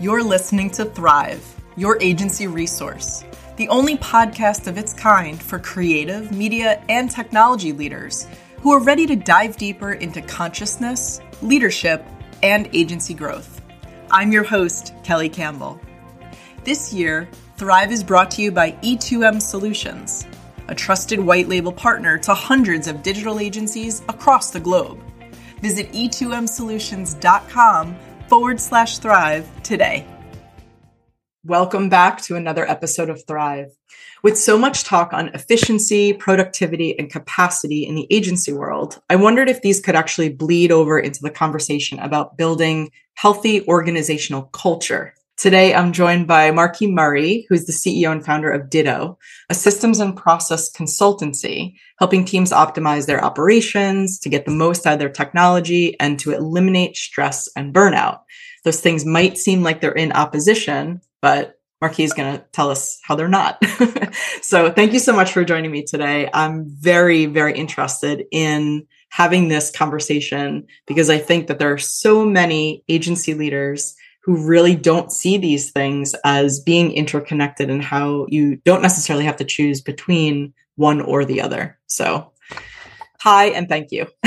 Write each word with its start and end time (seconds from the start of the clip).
You're 0.00 0.22
listening 0.22 0.70
to 0.70 0.84
Thrive, 0.84 1.44
your 1.76 2.00
agency 2.00 2.46
resource, 2.46 3.24
the 3.56 3.68
only 3.68 3.96
podcast 3.96 4.68
of 4.68 4.78
its 4.78 4.94
kind 4.94 5.42
for 5.42 5.58
creative, 5.58 6.30
media, 6.30 6.80
and 6.88 7.10
technology 7.10 7.72
leaders 7.72 8.28
who 8.58 8.70
are 8.70 8.78
ready 8.78 9.06
to 9.06 9.16
dive 9.16 9.56
deeper 9.56 9.94
into 9.94 10.22
consciousness, 10.22 11.20
leadership, 11.42 12.06
and 12.44 12.70
agency 12.72 13.12
growth. 13.12 13.60
I'm 14.08 14.30
your 14.30 14.44
host, 14.44 14.94
Kelly 15.02 15.28
Campbell. 15.28 15.80
This 16.62 16.92
year, 16.92 17.28
Thrive 17.56 17.90
is 17.90 18.04
brought 18.04 18.30
to 18.32 18.42
you 18.42 18.52
by 18.52 18.70
E2M 18.84 19.42
Solutions, 19.42 20.28
a 20.68 20.76
trusted 20.76 21.18
white 21.18 21.48
label 21.48 21.72
partner 21.72 22.18
to 22.18 22.34
hundreds 22.34 22.86
of 22.86 23.02
digital 23.02 23.40
agencies 23.40 24.02
across 24.08 24.52
the 24.52 24.60
globe. 24.60 25.00
Visit 25.60 25.90
e2msolutions.com 25.90 27.96
forward 28.28 28.60
slash 28.60 28.98
thrive 28.98 29.48
today. 29.62 30.06
Welcome 31.44 31.88
back 31.88 32.20
to 32.22 32.36
another 32.36 32.68
episode 32.68 33.08
of 33.08 33.24
Thrive. 33.26 33.70
With 34.22 34.36
so 34.36 34.58
much 34.58 34.84
talk 34.84 35.14
on 35.14 35.28
efficiency, 35.28 36.12
productivity, 36.12 36.98
and 36.98 37.10
capacity 37.10 37.86
in 37.86 37.94
the 37.94 38.06
agency 38.10 38.52
world, 38.52 39.00
I 39.08 39.16
wondered 39.16 39.48
if 39.48 39.62
these 39.62 39.80
could 39.80 39.94
actually 39.94 40.28
bleed 40.28 40.70
over 40.70 40.98
into 40.98 41.22
the 41.22 41.30
conversation 41.30 41.98
about 42.00 42.36
building 42.36 42.90
healthy 43.14 43.66
organizational 43.66 44.42
culture. 44.42 45.14
Today, 45.38 45.72
I'm 45.72 45.92
joined 45.92 46.26
by 46.26 46.50
Marquis 46.50 46.90
Murray, 46.90 47.46
who's 47.48 47.64
the 47.64 47.72
CEO 47.72 48.10
and 48.10 48.26
founder 48.26 48.50
of 48.50 48.68
Ditto, 48.68 49.20
a 49.48 49.54
systems 49.54 50.00
and 50.00 50.16
process 50.16 50.68
consultancy, 50.68 51.74
helping 52.00 52.24
teams 52.24 52.50
optimize 52.50 53.06
their 53.06 53.24
operations 53.24 54.18
to 54.18 54.28
get 54.28 54.46
the 54.46 54.50
most 54.50 54.84
out 54.84 54.94
of 54.94 54.98
their 54.98 55.08
technology 55.08 55.94
and 56.00 56.18
to 56.18 56.32
eliminate 56.32 56.96
stress 56.96 57.48
and 57.54 57.72
burnout. 57.72 58.22
Those 58.64 58.80
things 58.80 59.04
might 59.06 59.38
seem 59.38 59.62
like 59.62 59.80
they're 59.80 59.92
in 59.92 60.10
opposition, 60.10 61.02
but 61.22 61.60
Marquis 61.80 62.02
is 62.02 62.12
going 62.12 62.36
to 62.36 62.44
tell 62.50 62.68
us 62.68 62.98
how 63.04 63.14
they're 63.14 63.28
not. 63.28 63.64
so 64.42 64.72
thank 64.72 64.92
you 64.92 64.98
so 64.98 65.12
much 65.12 65.30
for 65.30 65.44
joining 65.44 65.70
me 65.70 65.84
today. 65.84 66.28
I'm 66.34 66.68
very, 66.68 67.26
very 67.26 67.56
interested 67.56 68.24
in 68.32 68.88
having 69.10 69.46
this 69.46 69.70
conversation 69.70 70.66
because 70.88 71.08
I 71.08 71.18
think 71.18 71.46
that 71.46 71.60
there 71.60 71.72
are 71.72 71.78
so 71.78 72.24
many 72.24 72.82
agency 72.88 73.34
leaders 73.34 73.94
who 74.22 74.46
really 74.46 74.76
don't 74.76 75.12
see 75.12 75.38
these 75.38 75.70
things 75.70 76.14
as 76.24 76.60
being 76.60 76.92
interconnected 76.92 77.70
and 77.70 77.82
how 77.82 78.26
you 78.28 78.56
don't 78.64 78.82
necessarily 78.82 79.24
have 79.24 79.36
to 79.36 79.44
choose 79.44 79.80
between 79.80 80.52
one 80.76 81.00
or 81.00 81.24
the 81.24 81.40
other. 81.40 81.78
So, 81.86 82.32
hi 83.20 83.46
and 83.46 83.68
thank 83.68 83.90
you. 83.90 84.06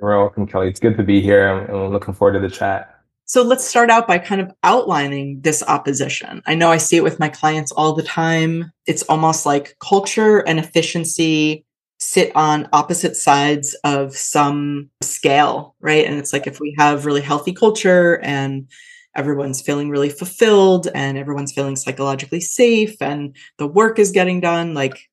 You're 0.00 0.18
welcome, 0.18 0.46
Kelly. 0.46 0.68
It's 0.68 0.80
good 0.80 0.96
to 0.98 1.02
be 1.02 1.20
here. 1.20 1.48
and 1.48 1.70
I'm 1.70 1.90
looking 1.90 2.14
forward 2.14 2.34
to 2.34 2.40
the 2.40 2.54
chat. 2.54 2.92
So 3.28 3.42
let's 3.42 3.64
start 3.64 3.90
out 3.90 4.06
by 4.06 4.18
kind 4.18 4.40
of 4.40 4.52
outlining 4.62 5.40
this 5.40 5.60
opposition. 5.66 6.42
I 6.46 6.54
know 6.54 6.70
I 6.70 6.76
see 6.76 6.96
it 6.96 7.02
with 7.02 7.18
my 7.18 7.28
clients 7.28 7.72
all 7.72 7.92
the 7.92 8.04
time. 8.04 8.70
It's 8.86 9.02
almost 9.04 9.44
like 9.44 9.76
culture 9.80 10.38
and 10.38 10.60
efficiency 10.60 11.65
sit 11.98 12.34
on 12.36 12.68
opposite 12.72 13.16
sides 13.16 13.74
of 13.84 14.14
some 14.14 14.90
scale, 15.02 15.74
right? 15.80 16.04
And 16.04 16.18
it's 16.18 16.32
like 16.32 16.46
if 16.46 16.60
we 16.60 16.74
have 16.78 17.06
really 17.06 17.22
healthy 17.22 17.52
culture 17.52 18.20
and 18.22 18.68
everyone's 19.16 19.62
feeling 19.62 19.88
really 19.88 20.10
fulfilled 20.10 20.88
and 20.94 21.16
everyone's 21.16 21.52
feeling 21.52 21.74
psychologically 21.76 22.40
safe 22.40 23.00
and 23.00 23.34
the 23.58 23.66
work 23.66 23.98
is 23.98 24.12
getting 24.12 24.40
done, 24.40 24.74
like 24.74 25.08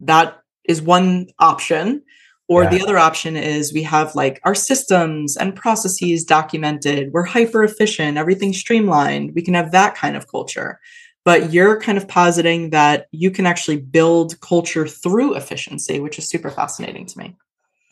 that 0.00 0.38
is 0.64 0.80
one 0.80 1.26
option. 1.38 2.02
Or 2.48 2.64
yeah. 2.64 2.70
the 2.70 2.82
other 2.82 2.98
option 2.98 3.36
is 3.36 3.72
we 3.72 3.82
have 3.84 4.14
like 4.14 4.40
our 4.44 4.54
systems 4.54 5.36
and 5.36 5.54
processes 5.54 6.24
documented. 6.24 7.12
We're 7.12 7.24
hyper 7.24 7.62
efficient, 7.62 8.18
everything's 8.18 8.58
streamlined. 8.58 9.34
We 9.34 9.42
can 9.42 9.54
have 9.54 9.70
that 9.72 9.94
kind 9.94 10.16
of 10.16 10.28
culture. 10.28 10.80
But 11.24 11.52
you're 11.52 11.80
kind 11.80 11.98
of 11.98 12.08
positing 12.08 12.70
that 12.70 13.06
you 13.12 13.30
can 13.30 13.46
actually 13.46 13.76
build 13.76 14.40
culture 14.40 14.86
through 14.86 15.34
efficiency, 15.34 16.00
which 16.00 16.18
is 16.18 16.28
super 16.28 16.50
fascinating 16.50 17.06
to 17.06 17.18
me. 17.18 17.36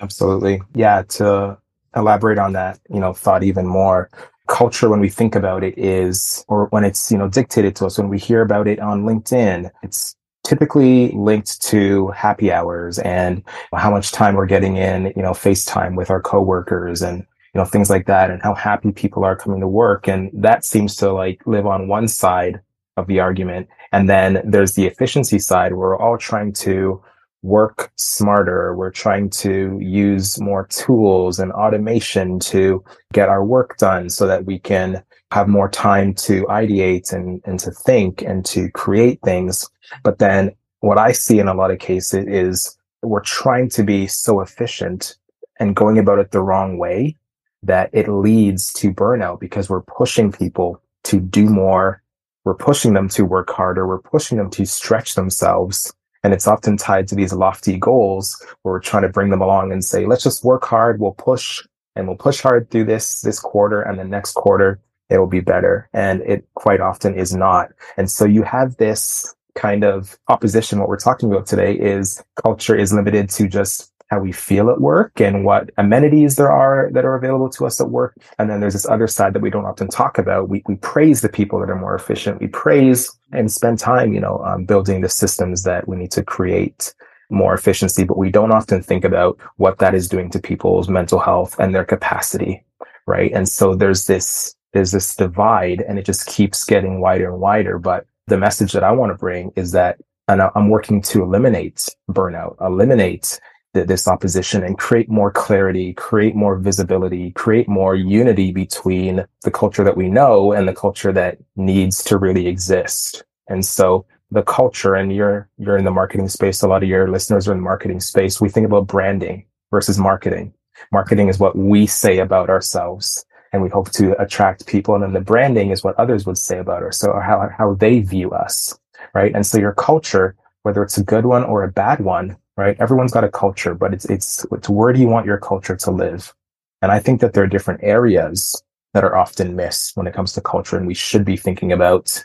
Absolutely. 0.01 0.63
Yeah. 0.75 1.03
To 1.03 1.59
elaborate 1.95 2.39
on 2.39 2.53
that, 2.55 2.81
you 2.89 2.99
know, 2.99 3.13
thought 3.13 3.43
even 3.43 3.67
more, 3.67 4.11
culture 4.49 4.89
when 4.89 4.99
we 4.99 5.09
think 5.09 5.37
about 5.37 5.63
it 5.63 5.79
is 5.79 6.45
or 6.49 6.67
when 6.71 6.83
it's 6.83 7.13
you 7.13 7.17
know 7.17 7.29
dictated 7.29 7.77
to 7.77 7.87
us 7.87 7.97
when 7.97 8.09
we 8.09 8.19
hear 8.19 8.43
about 8.43 8.67
it 8.67 8.81
on 8.81 9.05
linkedin 9.05 9.71
it's 9.85 10.17
typically 10.43 11.13
linked 11.13 11.61
to 11.63 12.09
happy 12.09 12.51
hours 12.51 12.99
and 13.01 13.43
how 13.75 13.91
much 13.91 14.13
time 14.13 14.35
we're 14.35 14.47
getting 14.47 14.77
in, 14.77 15.13
you 15.17 15.23
know, 15.23 15.33
FaceTime 15.33 15.97
with 15.97 16.11
our 16.11 16.21
coworkers 16.21 17.03
and, 17.03 17.19
you 17.55 17.61
know, 17.61 17.65
things 17.65 17.91
like 17.91 18.07
that 18.07 18.31
and 18.31 18.43
how 18.43 18.55
happy 18.55 18.93
people 18.93 19.25
are 19.25 19.37
coming 19.37 19.61
to 19.61 19.69
work. 19.69 20.09
And 20.09 20.31
that 20.33 20.65
seems 20.65 20.97
to 20.97 21.13
like 21.13 21.41
live 21.47 21.67
on 21.67 21.89
one 21.89 22.09
side 22.09 22.61
of 22.97 23.07
the 23.07 23.21
argument. 23.21 23.69
And 23.93 24.09
then 24.09 24.43
there's 24.45 24.75
the 24.75 24.87
efficiency 24.87 25.39
side 25.39 25.73
where 25.73 25.91
we're 25.91 25.99
all 25.99 26.19
trying 26.19 26.53
to 26.55 27.03
work 27.43 27.91
smarter. 27.97 28.75
We're 28.75 28.91
trying 28.91 29.31
to 29.31 29.79
use 29.81 30.41
more 30.41 30.67
tools 30.67 31.39
and 31.39 31.53
automation 31.53 32.39
to 32.41 32.85
get 33.13 33.29
our 33.29 33.45
work 33.45 33.79
done 33.79 34.11
so 34.11 34.27
that 34.27 34.45
we 34.45 34.59
can 34.59 35.03
have 35.31 35.49
more 35.49 35.69
time 35.69 36.13
to 36.13 36.45
ideate 36.47 37.13
and, 37.13 37.41
and 37.45 37.59
to 37.61 37.71
think 37.71 38.23
and 38.23 38.45
to 38.47 38.71
create 38.73 39.21
things. 39.25 39.69
But 40.03 40.19
then 40.19 40.51
what 40.81 40.99
I 40.99 41.13
see 41.13 41.39
in 41.39 41.49
a 41.49 41.55
lot 41.55 41.71
of 41.71 41.79
cases 41.79 42.27
is 42.27 42.77
we're 43.03 43.21
trying 43.21 43.69
to 43.71 43.83
be 43.83 44.07
so 44.07 44.41
efficient 44.41 45.17
and 45.59 45.77
going 45.77 45.99
about 45.99 46.19
it 46.19 46.31
the 46.33 46.43
wrong 46.43 46.79
way 46.79 47.17
that 47.63 47.91
it 47.93 48.09
leads 48.09 48.73
to 48.73 48.93
burnout 48.93 49.41
because 49.41 49.69
we're 49.69 49.83
pushing 49.83 50.33
people 50.33 50.83
to 51.05 51.21
do 51.21 51.47
more. 51.47 52.03
We're 52.45 52.55
pushing 52.55 52.95
them 52.95 53.09
to 53.11 53.25
work 53.25 53.51
harder. 53.51 53.87
We're 53.87 54.01
pushing 54.01 54.39
them 54.39 54.51
to 54.51 54.65
stretch 54.65 55.15
themselves. 55.15 55.93
And 56.23 56.33
it's 56.35 56.47
often 56.47 56.77
tied 56.77 57.09
to 57.09 57.15
these 57.15 57.33
lofty 57.33 57.79
goals 57.79 58.45
where 58.63 58.75
we're 58.75 58.81
trying 58.81 59.03
to 59.03 59.09
bring 59.09 59.31
them 59.31 59.41
along 59.41 59.73
and 59.73 59.85
say, 59.85 60.07
let's 60.07 60.23
just 60.23 60.45
work 60.45 60.65
hard. 60.65 61.01
We'll 61.01 61.13
push 61.13 61.63
and 61.97 62.07
we'll 62.07 62.17
push 62.17 62.41
hard 62.41 62.71
through 62.71 62.85
this, 62.85 63.23
this 63.23 63.41
quarter 63.41 63.83
and 63.83 63.99
the 63.99 64.05
next 64.05 64.33
quarter 64.33 64.81
it 65.11 65.19
will 65.19 65.27
be 65.27 65.41
better. 65.41 65.89
And 65.93 66.23
it 66.23 66.47
quite 66.55 66.81
often 66.81 67.19
is 67.19 67.35
not. 67.35 67.71
And 67.97 68.11
so 68.11 68.25
you 68.25 68.43
have 68.45 68.77
this 68.77 69.35
kind 69.57 69.85
of 69.85 70.17
opposition. 70.29 70.79
What 70.79 70.89
we're 70.89 70.97
talking 70.97 71.31
about 71.31 71.47
today 71.47 71.75
is 71.75 72.23
culture 72.43 72.77
is 72.77 72.93
limited 72.93 73.29
to 73.31 73.49
just 73.49 73.90
how 74.11 74.19
we 74.19 74.33
feel 74.33 74.71
at 74.71 74.81
work 74.81 75.21
and 75.21 75.45
what 75.45 75.71
amenities 75.79 76.35
there 76.35 76.51
are 76.51 76.91
that 76.93 77.05
are 77.05 77.15
available 77.15 77.49
to 77.49 77.65
us 77.65 77.81
at 77.81 77.91
work. 77.91 78.17
And 78.39 78.51
then 78.51 78.61
there's 78.61 78.73
this 78.73 78.89
other 78.89 79.07
side 79.07 79.35
that 79.35 79.43
we 79.43 79.51
don't 79.51 79.65
often 79.65 79.89
talk 79.89 80.19
about. 80.19 80.49
We, 80.49 80.63
we 80.67 80.75
praise 80.77 81.21
the 81.21 81.29
people 81.29 81.61
that 81.61 81.71
are 81.71 81.79
more 81.79 81.95
efficient. 81.95 82.41
We 82.41 82.49
praise 82.49 83.11
and 83.33 83.51
spend 83.51 83.79
time, 83.79 84.13
you 84.13 84.21
know, 84.21 84.43
um, 84.45 84.65
building 84.65 85.01
the 85.01 85.09
systems 85.09 85.63
that 85.63 85.87
we 85.87 85.97
need 85.97 86.11
to 86.13 86.25
create 86.25 86.93
more 87.31 87.55
efficiency, 87.55 88.03
but 88.03 88.19
we 88.19 88.31
don't 88.31 88.51
often 88.51 88.83
think 88.83 89.05
about 89.05 89.39
what 89.57 89.79
that 89.79 89.95
is 89.95 90.09
doing 90.09 90.29
to 90.31 90.41
people's 90.41 90.89
mental 90.89 91.21
health 91.21 91.55
and 91.61 91.73
their 91.73 91.85
capacity. 91.85 92.65
Right. 93.07 93.31
And 93.33 93.49
so 93.49 93.75
there's 93.75 94.07
this 94.07 94.55
there's 94.73 94.93
this 94.93 95.17
divide 95.17 95.83
and 95.83 95.99
it 95.99 96.05
just 96.05 96.27
keeps 96.27 96.65
getting 96.65 97.01
wider 97.01 97.31
and 97.31 97.41
wider. 97.41 97.79
But 97.79 98.07
the 98.27 98.39
message 98.39 98.73
that 98.73 98.85
I 98.85 98.93
want 98.93 99.11
to 99.11 99.19
bring 99.19 99.53
is 99.57 99.73
that 99.73 99.99
and 100.31 100.43
I'm 100.55 100.69
working 100.69 101.03
to 101.03 101.23
eliminate 101.23 101.89
burnout, 102.09 102.55
eliminate 102.61 103.41
the, 103.73 103.85
this 103.85 104.09
opposition 104.09 104.65
and 104.65 104.79
create 104.79 105.09
more 105.09 105.31
clarity, 105.31 105.93
create 105.93 106.35
more 106.35 106.57
visibility, 106.57 107.31
create 107.33 107.69
more 107.69 107.95
unity 107.95 108.53
between 108.53 109.25
the 109.43 109.51
culture 109.51 109.85
that 109.85 109.97
we 109.97 110.09
know 110.09 110.53
and 110.53 110.67
the 110.67 110.75
culture 110.75 111.13
that 111.13 111.39
needs 111.57 112.03
to 112.05 112.19
really 112.19 112.47
exist. 112.47 113.25
And 113.49 113.65
so 113.65 114.07
the 114.31 114.43
culture 114.43 114.95
and 114.95 115.15
you're, 115.15 115.49
you're 115.59 115.79
in 115.79 115.85
the 115.85 115.91
marketing 115.91 116.29
space. 116.29 116.63
A 116.63 116.69
lot 116.69 116.83
of 116.83 116.89
your 116.89 117.09
listeners 117.09 117.49
are 117.49 117.53
in 117.53 117.59
the 117.59 117.65
marketing 117.65 118.01
space. 118.01 118.41
We 118.41 118.49
think 118.49 118.67
about 118.67 118.87
branding 118.87 119.47
versus 119.71 119.99
marketing. 119.99 120.53
Marketing 120.93 121.29
is 121.29 121.39
what 121.39 121.57
we 121.57 121.87
say 121.87 122.19
about 122.19 122.49
ourselves 122.49 123.25
and 123.53 123.63
we 123.63 123.69
hope 123.69 123.91
to 123.93 124.21
attract 124.21 124.67
people. 124.67 124.95
And 124.95 125.03
then 125.03 125.13
the 125.13 125.21
branding 125.21 125.71
is 125.71 125.83
what 125.83 125.99
others 125.99 126.27
would 126.27 126.39
say 126.39 126.59
about 126.59 126.83
us. 126.83 126.99
So 126.99 127.13
how, 127.19 127.49
how 127.57 127.75
they 127.75 128.01
view 128.01 128.31
us. 128.31 128.79
Right. 129.15 129.35
And 129.35 129.45
so 129.47 129.59
your 129.59 129.73
culture, 129.73 130.37
whether 130.63 130.83
it's 130.83 130.99
a 130.99 131.05
good 131.05 131.27
one 131.27 131.43
or 131.43 131.65
a 131.65 131.73
bad 131.73 132.01
one, 132.01 132.37
right? 132.61 132.77
Everyone's 132.79 133.13
got 133.13 133.25
a 133.25 133.31
culture, 133.31 133.75
but 133.75 133.95
it's, 133.95 134.05
it's, 134.05 134.47
it's 134.53 134.69
where 134.69 134.93
do 134.93 135.01
you 135.01 135.09
want 135.09 135.27
your 135.27 135.39
culture 135.39 135.77
to 135.77 135.91
live? 135.91 136.35
And 136.83 136.93
I 136.93 136.99
think 136.99 137.21
that 137.21 137.33
there 137.33 137.43
are 137.43 137.49
different 137.49 137.81
areas 137.83 138.63
that 138.93 139.05
are 139.05 139.17
often 139.17 139.57
missed 139.57 139.97
when 139.97 140.07
it 140.07 140.15
comes 140.15 140.33
to 140.35 140.41
culture. 140.41 140.77
And 140.77 140.87
we 140.87 140.95
should 140.95 141.25
be 141.25 141.37
thinking 141.37 141.73
about 141.73 142.25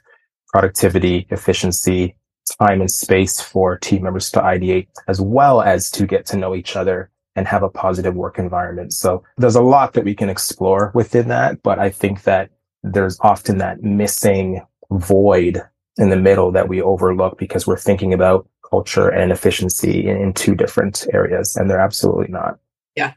productivity, 0.50 1.26
efficiency, 1.30 2.16
time 2.60 2.82
and 2.82 2.92
space 2.92 3.40
for 3.42 3.78
team 3.78 4.04
members 4.04 4.30
to 4.32 4.42
ideate, 4.42 4.88
as 5.08 5.22
well 5.22 5.62
as 5.62 5.90
to 5.92 6.06
get 6.06 6.26
to 6.28 6.38
know 6.38 6.54
each 6.54 6.76
other 6.76 7.10
and 7.36 7.48
have 7.48 7.64
a 7.64 7.70
positive 7.70 8.16
work 8.16 8.38
environment. 8.40 8.94
So 8.94 9.24
there's 9.38 9.56
a 9.56 9.62
lot 9.62 9.94
that 9.94 10.06
we 10.06 10.16
can 10.16 10.30
explore 10.30 10.92
within 10.94 11.28
that, 11.30 11.64
but 11.64 11.80
I 11.80 11.90
think 11.90 12.24
that 12.24 12.50
there's 12.84 13.18
often 13.22 13.58
that 13.60 13.84
missing 13.84 14.62
void 14.92 15.62
in 15.98 16.10
the 16.10 16.18
middle 16.18 16.52
that 16.52 16.70
we 16.70 16.82
overlook 16.82 17.38
because 17.38 17.66
we're 17.66 17.78
thinking 17.78 18.14
about 18.14 18.48
culture 18.76 19.08
and 19.10 19.32
efficiency 19.32 20.08
in, 20.10 20.18
in 20.18 20.34
two 20.34 20.54
different 20.54 21.08
areas 21.14 21.56
and 21.56 21.70
they're 21.70 21.80
absolutely 21.80 22.28
not. 22.28 22.60
Yeah. 22.98 23.14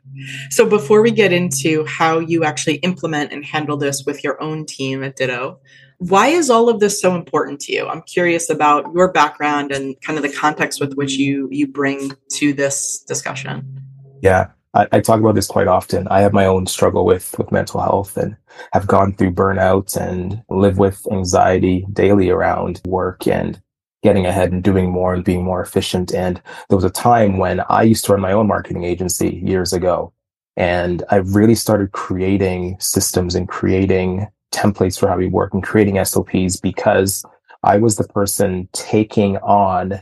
So 0.50 0.68
before 0.68 1.02
we 1.02 1.10
get 1.10 1.32
into 1.32 1.84
how 1.84 2.20
you 2.20 2.44
actually 2.44 2.76
implement 2.76 3.32
and 3.32 3.44
handle 3.44 3.76
this 3.76 4.04
with 4.06 4.22
your 4.22 4.40
own 4.40 4.66
team 4.66 5.02
at 5.02 5.16
Ditto, 5.16 5.58
why 5.98 6.28
is 6.28 6.48
all 6.48 6.68
of 6.68 6.78
this 6.78 7.00
so 7.00 7.16
important 7.16 7.60
to 7.62 7.72
you? 7.72 7.88
I'm 7.88 8.02
curious 8.02 8.50
about 8.50 8.86
your 8.94 9.10
background 9.10 9.72
and 9.72 10.00
kind 10.00 10.16
of 10.16 10.22
the 10.22 10.32
context 10.32 10.80
with 10.80 10.94
which 10.94 11.12
you 11.12 11.48
you 11.50 11.66
bring 11.66 12.12
to 12.34 12.52
this 12.52 13.02
discussion. 13.08 13.82
Yeah. 14.22 14.50
I, 14.74 14.86
I 14.92 15.00
talk 15.00 15.18
about 15.18 15.34
this 15.34 15.46
quite 15.46 15.66
often. 15.66 16.06
I 16.08 16.20
have 16.20 16.32
my 16.32 16.46
own 16.46 16.66
struggle 16.66 17.04
with 17.04 17.36
with 17.38 17.50
mental 17.50 17.80
health 17.80 18.16
and 18.16 18.36
have 18.72 18.86
gone 18.86 19.12
through 19.14 19.32
burnout 19.32 19.96
and 19.96 20.42
live 20.48 20.78
with 20.78 21.06
anxiety 21.10 21.86
daily 21.92 22.30
around 22.30 22.80
work 22.86 23.26
and 23.26 23.60
getting 24.02 24.26
ahead 24.26 24.52
and 24.52 24.62
doing 24.62 24.90
more 24.90 25.14
and 25.14 25.24
being 25.24 25.44
more 25.44 25.62
efficient. 25.62 26.14
And 26.14 26.40
there 26.68 26.76
was 26.76 26.84
a 26.84 26.90
time 26.90 27.38
when 27.38 27.60
I 27.68 27.82
used 27.82 28.04
to 28.04 28.12
run 28.12 28.20
my 28.20 28.32
own 28.32 28.46
marketing 28.46 28.84
agency 28.84 29.42
years 29.44 29.72
ago. 29.72 30.12
And 30.56 31.04
I 31.10 31.16
really 31.16 31.54
started 31.54 31.92
creating 31.92 32.76
systems 32.80 33.34
and 33.34 33.48
creating 33.48 34.28
templates 34.52 34.98
for 34.98 35.08
how 35.08 35.16
we 35.16 35.28
work 35.28 35.54
and 35.54 35.62
creating 35.62 36.02
SOPs 36.04 36.56
because 36.56 37.24
I 37.62 37.78
was 37.78 37.96
the 37.96 38.08
person 38.08 38.68
taking 38.72 39.36
on 39.38 40.00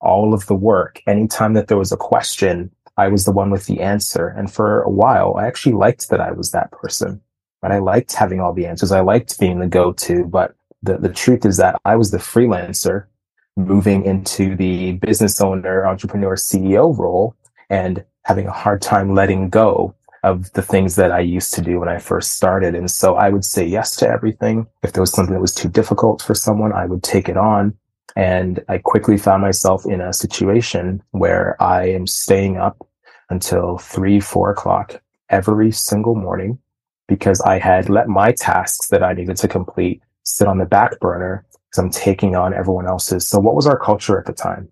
all 0.00 0.34
of 0.34 0.46
the 0.46 0.54
work. 0.54 1.00
Anytime 1.06 1.54
that 1.54 1.68
there 1.68 1.78
was 1.78 1.92
a 1.92 1.96
question, 1.96 2.70
I 2.96 3.08
was 3.08 3.24
the 3.24 3.32
one 3.32 3.50
with 3.50 3.66
the 3.66 3.80
answer. 3.80 4.28
And 4.28 4.52
for 4.52 4.82
a 4.82 4.90
while, 4.90 5.34
I 5.36 5.46
actually 5.46 5.72
liked 5.72 6.08
that 6.10 6.20
I 6.20 6.32
was 6.32 6.50
that 6.52 6.70
person. 6.70 7.20
And 7.62 7.72
I 7.72 7.78
liked 7.78 8.12
having 8.12 8.40
all 8.40 8.52
the 8.52 8.66
answers. 8.66 8.92
I 8.92 9.00
liked 9.00 9.40
being 9.40 9.58
the 9.58 9.66
go-to. 9.66 10.24
But 10.24 10.54
the, 10.82 10.98
the 10.98 11.08
truth 11.08 11.44
is 11.46 11.56
that 11.56 11.80
I 11.84 11.96
was 11.96 12.10
the 12.10 12.18
freelancer 12.18 13.06
moving 13.56 14.04
into 14.04 14.56
the 14.56 14.92
business 14.92 15.40
owner, 15.40 15.86
entrepreneur, 15.86 16.36
CEO 16.36 16.96
role 16.96 17.36
and 17.70 18.04
having 18.22 18.46
a 18.46 18.52
hard 18.52 18.82
time 18.82 19.14
letting 19.14 19.48
go 19.48 19.94
of 20.22 20.50
the 20.54 20.62
things 20.62 20.96
that 20.96 21.12
I 21.12 21.20
used 21.20 21.52
to 21.54 21.60
do 21.60 21.78
when 21.78 21.88
I 21.88 21.98
first 21.98 22.32
started. 22.32 22.74
And 22.74 22.90
so 22.90 23.14
I 23.16 23.28
would 23.28 23.44
say 23.44 23.64
yes 23.64 23.94
to 23.96 24.08
everything. 24.08 24.66
If 24.82 24.92
there 24.92 25.02
was 25.02 25.12
something 25.12 25.34
that 25.34 25.40
was 25.40 25.54
too 25.54 25.68
difficult 25.68 26.22
for 26.22 26.34
someone, 26.34 26.72
I 26.72 26.86
would 26.86 27.02
take 27.02 27.28
it 27.28 27.36
on. 27.36 27.76
And 28.16 28.64
I 28.68 28.78
quickly 28.78 29.18
found 29.18 29.42
myself 29.42 29.84
in 29.84 30.00
a 30.00 30.12
situation 30.12 31.02
where 31.10 31.60
I 31.62 31.88
am 31.88 32.06
staying 32.06 32.56
up 32.56 32.86
until 33.28 33.78
three, 33.78 34.18
four 34.18 34.50
o'clock 34.50 35.02
every 35.28 35.72
single 35.72 36.14
morning 36.14 36.58
because 37.06 37.40
I 37.42 37.58
had 37.58 37.90
let 37.90 38.08
my 38.08 38.32
tasks 38.32 38.88
that 38.88 39.02
I 39.02 39.12
needed 39.12 39.36
to 39.38 39.48
complete 39.48 40.00
sit 40.22 40.48
on 40.48 40.58
the 40.58 40.64
back 40.64 40.98
burner 41.00 41.44
because 41.74 41.84
I'm 41.84 41.90
taking 41.90 42.36
on 42.36 42.54
everyone 42.54 42.86
else's. 42.86 43.26
So 43.26 43.38
what 43.38 43.54
was 43.54 43.66
our 43.66 43.78
culture 43.78 44.18
at 44.18 44.26
the 44.26 44.32
time? 44.32 44.70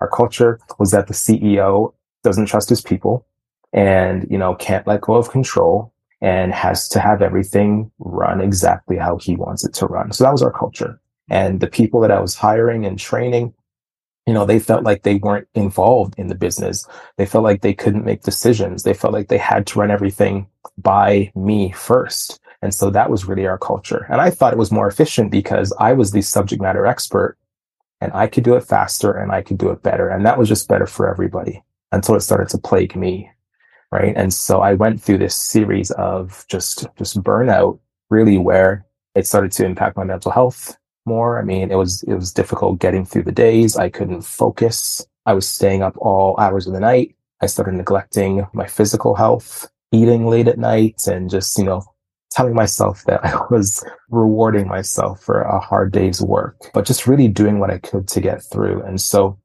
Our 0.00 0.08
culture 0.08 0.60
was 0.78 0.90
that 0.90 1.06
the 1.06 1.14
CEO 1.14 1.94
doesn't 2.22 2.46
trust 2.46 2.68
his 2.68 2.82
people 2.82 3.26
and, 3.72 4.26
you 4.30 4.36
know, 4.36 4.54
can't 4.54 4.86
let 4.86 5.00
go 5.00 5.14
of 5.14 5.30
control 5.30 5.94
and 6.20 6.52
has 6.52 6.88
to 6.90 7.00
have 7.00 7.22
everything 7.22 7.90
run 7.98 8.40
exactly 8.40 8.96
how 8.96 9.16
he 9.16 9.34
wants 9.34 9.64
it 9.64 9.72
to 9.74 9.86
run. 9.86 10.12
So 10.12 10.24
that 10.24 10.32
was 10.32 10.42
our 10.42 10.52
culture. 10.52 11.00
And 11.30 11.60
the 11.60 11.66
people 11.68 12.00
that 12.00 12.10
I 12.10 12.20
was 12.20 12.34
hiring 12.34 12.84
and 12.84 12.98
training, 12.98 13.54
you 14.26 14.34
know, 14.34 14.44
they 14.44 14.58
felt 14.58 14.84
like 14.84 15.02
they 15.02 15.16
weren't 15.16 15.48
involved 15.54 16.14
in 16.18 16.26
the 16.26 16.34
business. 16.34 16.86
They 17.16 17.26
felt 17.26 17.44
like 17.44 17.62
they 17.62 17.74
couldn't 17.74 18.04
make 18.04 18.22
decisions. 18.22 18.82
They 18.82 18.94
felt 18.94 19.14
like 19.14 19.28
they 19.28 19.38
had 19.38 19.66
to 19.68 19.78
run 19.78 19.90
everything 19.90 20.46
by 20.76 21.32
me 21.34 21.72
first. 21.72 22.40
And 22.62 22.72
so 22.72 22.90
that 22.90 23.10
was 23.10 23.24
really 23.24 23.46
our 23.46 23.58
culture. 23.58 24.06
And 24.08 24.20
I 24.20 24.30
thought 24.30 24.52
it 24.52 24.58
was 24.58 24.70
more 24.70 24.86
efficient 24.86 25.30
because 25.32 25.72
I 25.78 25.92
was 25.92 26.12
the 26.12 26.22
subject 26.22 26.62
matter 26.62 26.86
expert 26.86 27.36
and 28.00 28.12
I 28.14 28.28
could 28.28 28.44
do 28.44 28.54
it 28.54 28.64
faster 28.64 29.12
and 29.12 29.32
I 29.32 29.42
could 29.42 29.58
do 29.58 29.70
it 29.70 29.82
better. 29.82 30.08
And 30.08 30.24
that 30.24 30.38
was 30.38 30.48
just 30.48 30.68
better 30.68 30.86
for 30.86 31.10
everybody 31.10 31.62
until 31.90 32.14
it 32.14 32.20
started 32.20 32.48
to 32.50 32.58
plague 32.58 32.96
me. 32.96 33.30
Right. 33.90 34.14
And 34.16 34.32
so 34.32 34.62
I 34.62 34.72
went 34.74 35.02
through 35.02 35.18
this 35.18 35.34
series 35.34 35.90
of 35.92 36.46
just, 36.48 36.86
just 36.96 37.22
burnout 37.22 37.78
really 38.08 38.38
where 38.38 38.86
it 39.14 39.26
started 39.26 39.52
to 39.52 39.66
impact 39.66 39.98
my 39.98 40.04
mental 40.04 40.30
health 40.30 40.78
more. 41.04 41.38
I 41.38 41.42
mean, 41.42 41.70
it 41.70 41.74
was, 41.74 42.02
it 42.04 42.14
was 42.14 42.32
difficult 42.32 42.78
getting 42.78 43.04
through 43.04 43.24
the 43.24 43.32
days. 43.32 43.76
I 43.76 43.90
couldn't 43.90 44.22
focus. 44.22 45.04
I 45.26 45.34
was 45.34 45.46
staying 45.46 45.82
up 45.82 45.96
all 45.98 46.38
hours 46.38 46.66
of 46.66 46.72
the 46.72 46.80
night. 46.80 47.14
I 47.42 47.46
started 47.46 47.74
neglecting 47.74 48.46
my 48.52 48.66
physical 48.66 49.14
health, 49.14 49.68
eating 49.90 50.26
late 50.26 50.48
at 50.48 50.58
night 50.58 51.02
and 51.06 51.28
just, 51.28 51.58
you 51.58 51.64
know, 51.64 51.84
telling 52.32 52.54
myself 52.54 53.04
that 53.04 53.24
I 53.24 53.40
was 53.50 53.84
rewarding 54.10 54.68
myself 54.68 55.22
for 55.22 55.42
a 55.42 55.60
hard 55.60 55.92
day's 55.92 56.20
work, 56.20 56.56
but 56.74 56.86
just 56.86 57.06
really 57.06 57.28
doing 57.28 57.58
what 57.58 57.70
I 57.70 57.78
could 57.78 58.08
to 58.08 58.20
get 58.20 58.42
through. 58.42 58.82
And 58.82 59.00
so 59.00 59.38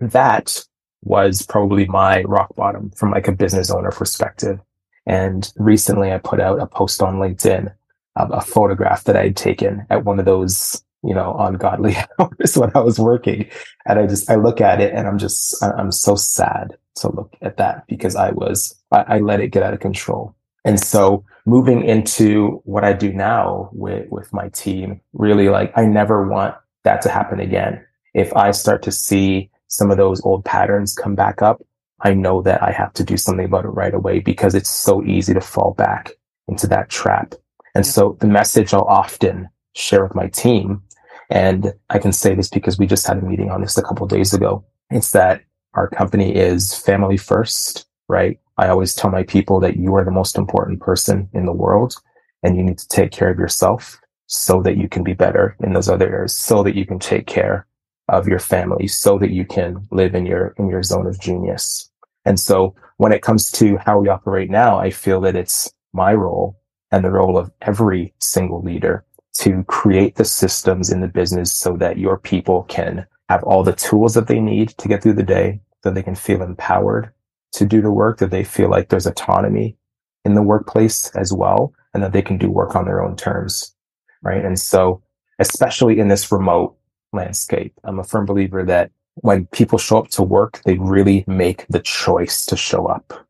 that 0.00 0.64
was 1.02 1.42
probably 1.42 1.86
my 1.86 2.22
rock 2.22 2.54
bottom 2.56 2.90
from 2.90 3.10
like 3.10 3.28
a 3.28 3.32
business 3.32 3.70
owner 3.70 3.90
perspective. 3.90 4.60
And 5.06 5.50
recently 5.56 6.12
I 6.12 6.18
put 6.18 6.40
out 6.40 6.60
a 6.60 6.66
post 6.66 7.00
on 7.02 7.16
LinkedIn 7.16 7.72
of 8.16 8.30
a 8.32 8.40
photograph 8.40 9.04
that 9.04 9.16
I 9.16 9.24
had 9.24 9.36
taken 9.36 9.86
at 9.90 10.04
one 10.04 10.18
of 10.18 10.24
those, 10.24 10.82
you 11.04 11.14
know, 11.14 11.36
ungodly 11.38 11.96
hours 12.18 12.56
when 12.56 12.72
I 12.74 12.80
was 12.80 12.98
working. 12.98 13.48
And 13.86 13.98
I 13.98 14.06
just, 14.06 14.28
I 14.30 14.34
look 14.34 14.60
at 14.60 14.80
it 14.80 14.92
and 14.94 15.06
I'm 15.06 15.18
just, 15.18 15.62
I'm 15.62 15.92
so 15.92 16.16
sad 16.16 16.76
to 16.96 17.14
look 17.14 17.36
at 17.42 17.58
that 17.58 17.86
because 17.86 18.16
I 18.16 18.30
was, 18.30 18.74
I, 18.90 19.04
I 19.08 19.18
let 19.20 19.40
it 19.40 19.52
get 19.52 19.62
out 19.62 19.74
of 19.74 19.80
control. 19.80 20.34
And 20.66 20.80
so 20.80 21.24
moving 21.46 21.84
into 21.84 22.60
what 22.64 22.84
I 22.84 22.92
do 22.92 23.12
now 23.12 23.70
with, 23.72 24.10
with 24.10 24.32
my 24.32 24.48
team, 24.48 25.00
really 25.12 25.48
like 25.48 25.72
I 25.76 25.86
never 25.86 26.28
want 26.28 26.56
that 26.82 27.00
to 27.02 27.08
happen 27.08 27.38
again. 27.38 27.86
If 28.14 28.34
I 28.34 28.50
start 28.50 28.82
to 28.82 28.90
see 28.90 29.48
some 29.68 29.92
of 29.92 29.96
those 29.96 30.20
old 30.22 30.44
patterns 30.44 30.92
come 30.92 31.14
back 31.14 31.40
up, 31.40 31.62
I 32.00 32.14
know 32.14 32.42
that 32.42 32.64
I 32.64 32.72
have 32.72 32.92
to 32.94 33.04
do 33.04 33.16
something 33.16 33.44
about 33.44 33.64
it 33.64 33.68
right 33.68 33.94
away 33.94 34.18
because 34.18 34.56
it's 34.56 34.68
so 34.68 35.04
easy 35.04 35.32
to 35.34 35.40
fall 35.40 35.72
back 35.78 36.10
into 36.48 36.66
that 36.66 36.90
trap. 36.90 37.34
And 37.76 37.86
so 37.86 38.16
the 38.20 38.26
message 38.26 38.74
I'll 38.74 38.82
often 38.82 39.48
share 39.74 40.02
with 40.02 40.16
my 40.16 40.26
team, 40.28 40.82
and 41.30 41.74
I 41.90 41.98
can 42.00 42.12
say 42.12 42.34
this 42.34 42.48
because 42.48 42.76
we 42.76 42.86
just 42.86 43.06
had 43.06 43.18
a 43.18 43.22
meeting 43.22 43.50
on 43.50 43.60
this 43.60 43.78
a 43.78 43.82
couple 43.82 44.06
days 44.08 44.34
ago. 44.34 44.64
It's 44.90 45.12
that 45.12 45.42
our 45.74 45.88
company 45.88 46.34
is 46.34 46.74
family 46.76 47.16
first, 47.16 47.86
right? 48.08 48.38
I 48.58 48.68
always 48.68 48.94
tell 48.94 49.10
my 49.10 49.22
people 49.22 49.60
that 49.60 49.76
you 49.76 49.94
are 49.96 50.04
the 50.04 50.10
most 50.10 50.36
important 50.36 50.80
person 50.80 51.28
in 51.32 51.46
the 51.46 51.52
world 51.52 51.94
and 52.42 52.56
you 52.56 52.62
need 52.62 52.78
to 52.78 52.88
take 52.88 53.10
care 53.10 53.30
of 53.30 53.38
yourself 53.38 54.00
so 54.26 54.62
that 54.62 54.76
you 54.76 54.88
can 54.88 55.04
be 55.04 55.12
better 55.12 55.56
in 55.60 55.72
those 55.72 55.88
other 55.88 56.08
areas, 56.08 56.36
so 56.36 56.62
that 56.62 56.74
you 56.74 56.86
can 56.86 56.98
take 56.98 57.26
care 57.26 57.66
of 58.08 58.26
your 58.26 58.38
family, 58.38 58.86
so 58.86 59.18
that 59.18 59.30
you 59.30 59.44
can 59.44 59.86
live 59.90 60.14
in 60.14 60.26
your, 60.26 60.54
in 60.58 60.68
your 60.68 60.82
zone 60.82 61.06
of 61.06 61.20
genius. 61.20 61.90
And 62.24 62.38
so 62.40 62.74
when 62.96 63.12
it 63.12 63.22
comes 63.22 63.50
to 63.52 63.76
how 63.78 64.00
we 64.00 64.08
operate 64.08 64.50
now, 64.50 64.78
I 64.78 64.90
feel 64.90 65.20
that 65.22 65.36
it's 65.36 65.72
my 65.92 66.14
role 66.14 66.60
and 66.90 67.04
the 67.04 67.10
role 67.10 67.36
of 67.36 67.50
every 67.62 68.14
single 68.20 68.62
leader 68.62 69.04
to 69.38 69.64
create 69.64 70.16
the 70.16 70.24
systems 70.24 70.90
in 70.90 71.00
the 71.00 71.08
business 71.08 71.52
so 71.52 71.76
that 71.76 71.98
your 71.98 72.16
people 72.18 72.62
can 72.64 73.06
have 73.28 73.42
all 73.44 73.62
the 73.62 73.72
tools 73.72 74.14
that 74.14 74.28
they 74.28 74.40
need 74.40 74.70
to 74.70 74.88
get 74.88 75.02
through 75.02 75.12
the 75.12 75.22
day, 75.22 75.60
so 75.82 75.90
they 75.90 76.02
can 76.02 76.14
feel 76.14 76.42
empowered 76.42 77.12
to 77.56 77.66
do 77.66 77.82
the 77.82 77.90
work, 77.90 78.18
that 78.18 78.30
they 78.30 78.44
feel 78.44 78.70
like 78.70 78.88
there's 78.88 79.06
autonomy 79.06 79.76
in 80.24 80.34
the 80.34 80.42
workplace 80.42 81.10
as 81.14 81.32
well, 81.32 81.72
and 81.94 82.02
that 82.02 82.12
they 82.12 82.22
can 82.22 82.38
do 82.38 82.50
work 82.50 82.74
on 82.74 82.84
their 82.84 83.02
own 83.02 83.16
terms. 83.16 83.74
Right. 84.22 84.44
And 84.44 84.58
so, 84.58 85.02
especially 85.38 85.98
in 85.98 86.08
this 86.08 86.32
remote 86.32 86.76
landscape, 87.12 87.74
I'm 87.84 87.98
a 87.98 88.04
firm 88.04 88.26
believer 88.26 88.64
that 88.64 88.90
when 89.16 89.46
people 89.46 89.78
show 89.78 89.98
up 89.98 90.08
to 90.10 90.22
work, 90.22 90.60
they 90.64 90.78
really 90.78 91.24
make 91.26 91.66
the 91.68 91.80
choice 91.80 92.44
to 92.46 92.56
show 92.56 92.86
up. 92.86 93.26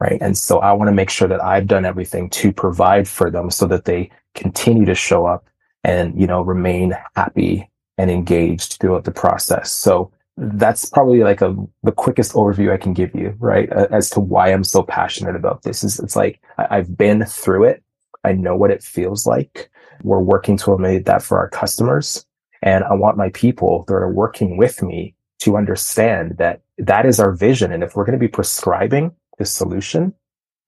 Right. 0.00 0.18
And 0.20 0.36
so 0.36 0.60
I 0.60 0.72
want 0.72 0.88
to 0.88 0.94
make 0.94 1.10
sure 1.10 1.28
that 1.28 1.44
I've 1.44 1.66
done 1.66 1.84
everything 1.84 2.30
to 2.30 2.52
provide 2.52 3.06
for 3.06 3.30
them 3.30 3.50
so 3.50 3.66
that 3.66 3.84
they 3.84 4.10
continue 4.34 4.86
to 4.86 4.94
show 4.94 5.26
up 5.26 5.46
and, 5.84 6.18
you 6.18 6.26
know, 6.26 6.40
remain 6.42 6.96
happy 7.16 7.68
and 7.98 8.10
engaged 8.10 8.78
throughout 8.80 9.04
the 9.04 9.10
process. 9.10 9.72
So 9.72 10.10
that's 10.40 10.86
probably 10.86 11.20
like 11.20 11.42
a 11.42 11.54
the 11.82 11.92
quickest 11.92 12.32
overview 12.32 12.72
I 12.72 12.78
can 12.78 12.94
give 12.94 13.14
you, 13.14 13.36
right? 13.38 13.70
As 13.70 14.08
to 14.10 14.20
why 14.20 14.48
I'm 14.48 14.64
so 14.64 14.82
passionate 14.82 15.36
about 15.36 15.62
this 15.62 15.84
is 15.84 16.00
it's 16.00 16.16
like 16.16 16.40
I, 16.56 16.76
have 16.76 16.96
been 16.96 17.26
through 17.26 17.64
it. 17.64 17.82
I 18.24 18.32
know 18.32 18.56
what 18.56 18.70
it 18.70 18.82
feels 18.82 19.26
like. 19.26 19.70
We're 20.02 20.20
working 20.20 20.56
to 20.58 20.70
eliminate 20.70 21.04
that 21.04 21.22
for 21.22 21.38
our 21.38 21.50
customers. 21.50 22.24
And 22.62 22.84
I 22.84 22.94
want 22.94 23.18
my 23.18 23.28
people 23.30 23.84
that 23.86 23.94
are 23.94 24.12
working 24.12 24.56
with 24.56 24.82
me 24.82 25.14
to 25.40 25.58
understand 25.58 26.38
that 26.38 26.62
that 26.78 27.04
is 27.04 27.20
our 27.20 27.32
vision. 27.32 27.70
And 27.70 27.82
if 27.82 27.94
we're 27.94 28.04
going 28.04 28.18
to 28.18 28.26
be 28.26 28.28
prescribing 28.28 29.12
this 29.38 29.50
solution, 29.50 30.14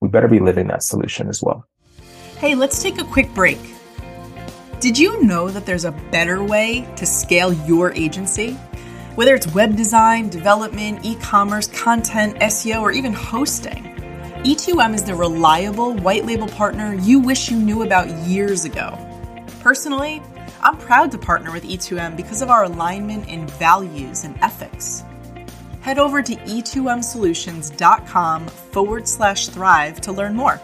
we 0.01 0.07
better 0.07 0.27
be 0.27 0.39
living 0.39 0.67
that 0.67 0.83
solution 0.83 1.29
as 1.29 1.41
well. 1.41 1.65
Hey, 2.37 2.53
let's 2.53 2.81
take 2.81 2.99
a 2.99 3.05
quick 3.05 3.33
break. 3.33 3.59
Did 4.79 4.99
you 4.99 5.23
know 5.23 5.49
that 5.49 5.65
there's 5.65 5.85
a 5.85 5.91
better 6.11 6.43
way 6.43 6.87
to 6.97 7.05
scale 7.05 7.53
your 7.65 7.91
agency? 7.93 8.57
Whether 9.15 9.35
it's 9.35 9.53
web 9.53 9.75
design, 9.75 10.29
development, 10.29 11.05
e 11.05 11.13
commerce, 11.15 11.67
content, 11.67 12.39
SEO, 12.39 12.81
or 12.81 12.91
even 12.91 13.13
hosting, 13.13 13.83
E2M 14.43 14.95
is 14.95 15.03
the 15.03 15.13
reliable 15.13 15.93
white 15.93 16.25
label 16.25 16.47
partner 16.47 16.95
you 16.95 17.19
wish 17.19 17.51
you 17.51 17.57
knew 17.57 17.83
about 17.83 18.09
years 18.27 18.65
ago. 18.65 18.97
Personally, 19.59 20.19
I'm 20.61 20.77
proud 20.77 21.11
to 21.11 21.19
partner 21.19 21.51
with 21.51 21.63
E2M 21.63 22.17
because 22.17 22.41
of 22.41 22.49
our 22.49 22.63
alignment 22.63 23.27
in 23.27 23.45
values 23.45 24.23
and 24.23 24.35
ethics. 24.41 25.03
head 25.81 25.99
over 25.99 26.23
to 26.23 26.35
e2msolutions.com 26.35 28.47
forward 28.47 29.07
slash 29.07 29.49
thrive 29.49 30.01
to 30.01 30.11
learn 30.11 30.33
more. 30.33 30.59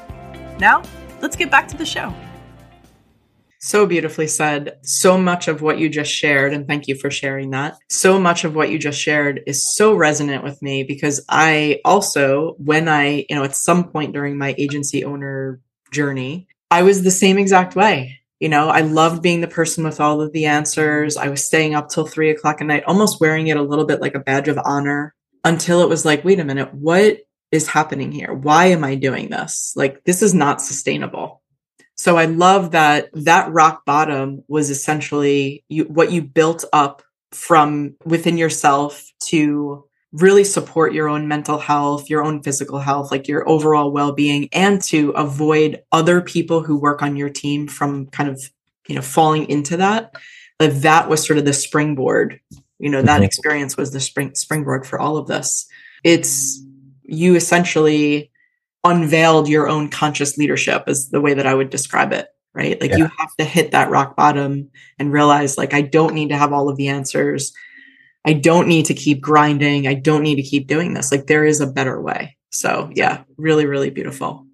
Now, 0.59 0.81
let's 1.21 1.35
get 1.35 1.51
back 1.51 1.67
to 1.67 1.77
the 1.77 1.85
show. 1.85 2.11
So 3.61 3.85
beautifully 3.85 4.27
said. 4.27 4.79
So 4.83 5.17
much 5.17 5.49
of 5.49 5.61
what 5.61 5.79
you 5.79 5.89
just 5.89 6.11
shared, 6.11 6.53
and 6.53 6.65
thank 6.65 6.87
you 6.87 6.95
for 6.95 7.11
sharing 7.11 7.51
that. 7.51 7.77
So 7.89 8.17
much 8.17 8.45
of 8.45 8.55
what 8.55 8.69
you 8.69 8.79
just 8.79 8.99
shared 8.99 9.41
is 9.45 9.75
so 9.75 9.93
resonant 9.93 10.45
with 10.45 10.61
me 10.61 10.83
because 10.83 11.25
I 11.27 11.81
also, 11.83 12.55
when 12.57 12.87
I, 12.87 13.25
you 13.29 13.35
know, 13.35 13.43
at 13.43 13.57
some 13.57 13.89
point 13.89 14.13
during 14.13 14.37
my 14.37 14.55
agency 14.57 15.03
owner 15.03 15.59
journey, 15.91 16.47
I 16.71 16.83
was 16.83 17.03
the 17.03 17.11
same 17.11 17.37
exact 17.37 17.75
way. 17.75 18.21
You 18.39 18.47
know, 18.47 18.69
I 18.69 18.81
loved 18.81 19.21
being 19.21 19.41
the 19.41 19.47
person 19.47 19.83
with 19.83 19.99
all 19.99 20.21
of 20.21 20.31
the 20.31 20.45
answers. 20.45 21.17
I 21.17 21.27
was 21.27 21.45
staying 21.45 21.75
up 21.75 21.89
till 21.89 22.07
three 22.07 22.29
o'clock 22.29 22.61
at 22.61 22.67
night, 22.67 22.85
almost 22.85 23.19
wearing 23.19 23.47
it 23.47 23.57
a 23.57 23.61
little 23.61 23.85
bit 23.85 23.99
like 23.99 24.15
a 24.15 24.19
badge 24.19 24.47
of 24.47 24.57
honor 24.63 25.13
until 25.43 25.81
it 25.81 25.89
was 25.89 26.05
like, 26.05 26.23
wait 26.23 26.39
a 26.39 26.45
minute, 26.45 26.73
what 26.73 27.17
is 27.51 27.67
happening 27.67 28.13
here? 28.13 28.33
Why 28.33 28.67
am 28.67 28.85
I 28.85 28.95
doing 28.95 29.29
this? 29.29 29.73
Like, 29.75 30.05
this 30.05 30.21
is 30.21 30.33
not 30.33 30.61
sustainable. 30.61 31.41
So 31.99 32.15
I 32.15 32.27
love 32.27 32.71
that 32.71 33.09
that 33.11 33.51
rock 33.51 33.83
bottom 33.83 34.41
was 34.47 34.69
essentially 34.69 35.65
you, 35.67 35.83
what 35.83 36.13
you 36.13 36.21
built 36.21 36.63
up 36.71 37.03
from 37.31 37.93
within 38.05 38.37
yourself 38.37 39.11
to 39.25 39.83
really 40.13 40.45
support 40.45 40.93
your 40.93 41.09
own 41.09 41.27
mental 41.27 41.57
health, 41.57 42.09
your 42.09 42.23
own 42.23 42.41
physical 42.41 42.79
health, 42.79 43.11
like 43.11 43.27
your 43.27 43.47
overall 43.49 43.91
well-being 43.91 44.47
and 44.53 44.81
to 44.83 45.09
avoid 45.09 45.83
other 45.91 46.21
people 46.21 46.63
who 46.63 46.79
work 46.79 47.01
on 47.01 47.17
your 47.17 47.29
team 47.29 47.67
from 47.67 48.05
kind 48.07 48.29
of, 48.29 48.41
you 48.87 48.95
know, 48.95 49.01
falling 49.01 49.49
into 49.49 49.75
that. 49.75 50.13
Like 50.57 50.75
that 50.75 51.09
was 51.09 51.27
sort 51.27 51.37
of 51.37 51.43
the 51.43 51.51
springboard. 51.51 52.39
You 52.79 52.89
know, 52.89 53.01
that 53.01 53.15
mm-hmm. 53.15 53.23
experience 53.23 53.75
was 53.75 53.91
the 53.91 53.99
spring 53.99 54.35
springboard 54.35 54.87
for 54.87 55.01
all 55.01 55.17
of 55.17 55.27
this. 55.27 55.67
It's 56.05 56.63
you 57.03 57.35
essentially 57.35 58.28
unveiled 58.83 59.49
your 59.49 59.67
own 59.67 59.89
conscious 59.89 60.37
leadership 60.37 60.87
is 60.87 61.09
the 61.09 61.21
way 61.21 61.33
that 61.33 61.47
I 61.47 61.53
would 61.53 61.69
describe 61.69 62.13
it, 62.13 62.27
right? 62.53 62.79
Like 62.79 62.91
yeah. 62.91 62.97
you 62.97 63.03
have 63.17 63.35
to 63.37 63.45
hit 63.45 63.71
that 63.71 63.89
rock 63.89 64.15
bottom 64.15 64.69
and 64.97 65.11
realize 65.11 65.57
like 65.57 65.73
I 65.73 65.81
don't 65.81 66.13
need 66.13 66.29
to 66.29 66.37
have 66.37 66.53
all 66.53 66.69
of 66.69 66.77
the 66.77 66.87
answers. 66.87 67.53
I 68.25 68.33
don't 68.33 68.67
need 68.67 68.85
to 68.85 68.93
keep 68.93 69.21
grinding. 69.21 69.87
I 69.87 69.93
don't 69.95 70.23
need 70.23 70.35
to 70.35 70.43
keep 70.43 70.67
doing 70.67 70.93
this. 70.93 71.11
Like 71.11 71.27
there 71.27 71.45
is 71.45 71.61
a 71.61 71.67
better 71.67 72.01
way. 72.01 72.37
So, 72.51 72.89
yeah, 72.93 73.23
really 73.37 73.65
really 73.65 73.89
beautiful. 73.89 74.45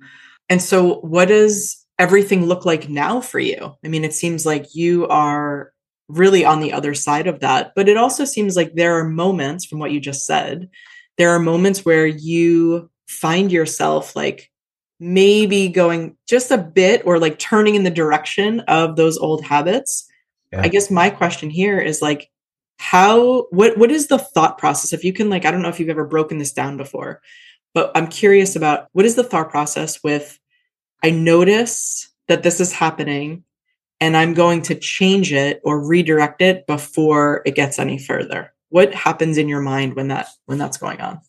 And 0.50 0.62
so 0.62 1.00
what 1.00 1.28
does 1.28 1.86
everything 1.98 2.46
look 2.46 2.66
like 2.66 2.90
now 2.90 3.22
for 3.22 3.40
you? 3.40 3.76
I 3.84 3.88
mean, 3.88 4.04
it 4.04 4.14
seems 4.14 4.46
like 4.46 4.76
you 4.76 5.08
are 5.08 5.72
really 6.08 6.46
on 6.46 6.60
the 6.60 6.74
other 6.74 6.94
side 6.94 7.28
of 7.28 7.40
that, 7.40 7.74
but 7.76 7.90
it 7.90 7.98
also 7.98 8.26
seems 8.26 8.56
like 8.56 8.74
there 8.74 9.00
are 9.00 9.10
moments 9.10 9.66
from 9.66 9.80
what 9.80 9.92
you 9.92 10.00
just 10.00 10.26
said, 10.26 10.70
there 11.18 11.32
are 11.32 11.40
moments 11.40 11.86
where 11.86 12.06
you 12.06 12.90
find 13.08 13.52
yourself 13.52 14.16
like 14.16 14.52
maybe 15.00 15.68
going 15.68 16.16
just 16.28 16.52
a 16.52 16.58
bit 16.58 17.02
or 17.06 17.20
like 17.20 17.38
turning 17.38 17.76
in 17.76 17.84
the 17.84 17.90
direction 17.90 18.62
of 18.62 18.96
those 18.96 19.18
old 19.18 19.44
habits. 19.44 20.08
Yeah. 20.52 20.62
i 20.62 20.68
guess 20.68 20.92
my 20.92 21.10
question 21.10 21.50
here 21.50 21.80
is 21.80 22.02
like 22.02 22.30
how 22.78 23.48
what 23.50 23.78
what 23.78 23.92
is 23.92 24.08
the 24.08 24.20
thought 24.20 24.58
process? 24.58 24.94
If 24.94 25.04
you 25.04 25.12
can 25.12 25.30
like 25.30 25.44
i 25.46 25.52
don't 25.52 25.62
know 25.62 25.70
if 25.70 25.80
you've 25.80 25.90
ever 25.90 26.06
broken 26.06 26.38
this 26.38 26.54
down 26.54 26.78
before 26.78 27.22
but 27.74 27.92
i'm 27.96 28.08
curious 28.08 28.56
about 28.56 28.88
what 28.94 29.06
is 29.06 29.16
the 29.16 29.24
thought 29.24 29.50
process 29.50 30.04
with 30.04 30.40
i 31.04 31.10
notice 31.10 32.10
that 32.28 32.44
this 32.44 32.60
is 32.60 32.72
happening 32.72 33.44
and 34.00 34.16
i'm 34.16 34.34
going 34.34 34.62
to 34.64 34.76
change 34.76 35.34
it 35.34 35.62
or 35.64 35.86
redirect 35.86 36.42
it 36.42 36.68
before 36.68 37.42
it 37.46 37.56
gets 37.56 37.80
any 37.80 37.98
further. 37.98 38.54
What 38.70 38.94
happens 38.94 39.38
in 39.38 39.48
your 39.48 39.62
mind 39.62 39.96
when 39.96 40.10
that 40.10 40.28
when 40.46 40.58
that's 40.58 40.78
going 40.78 41.02
on 41.02 41.22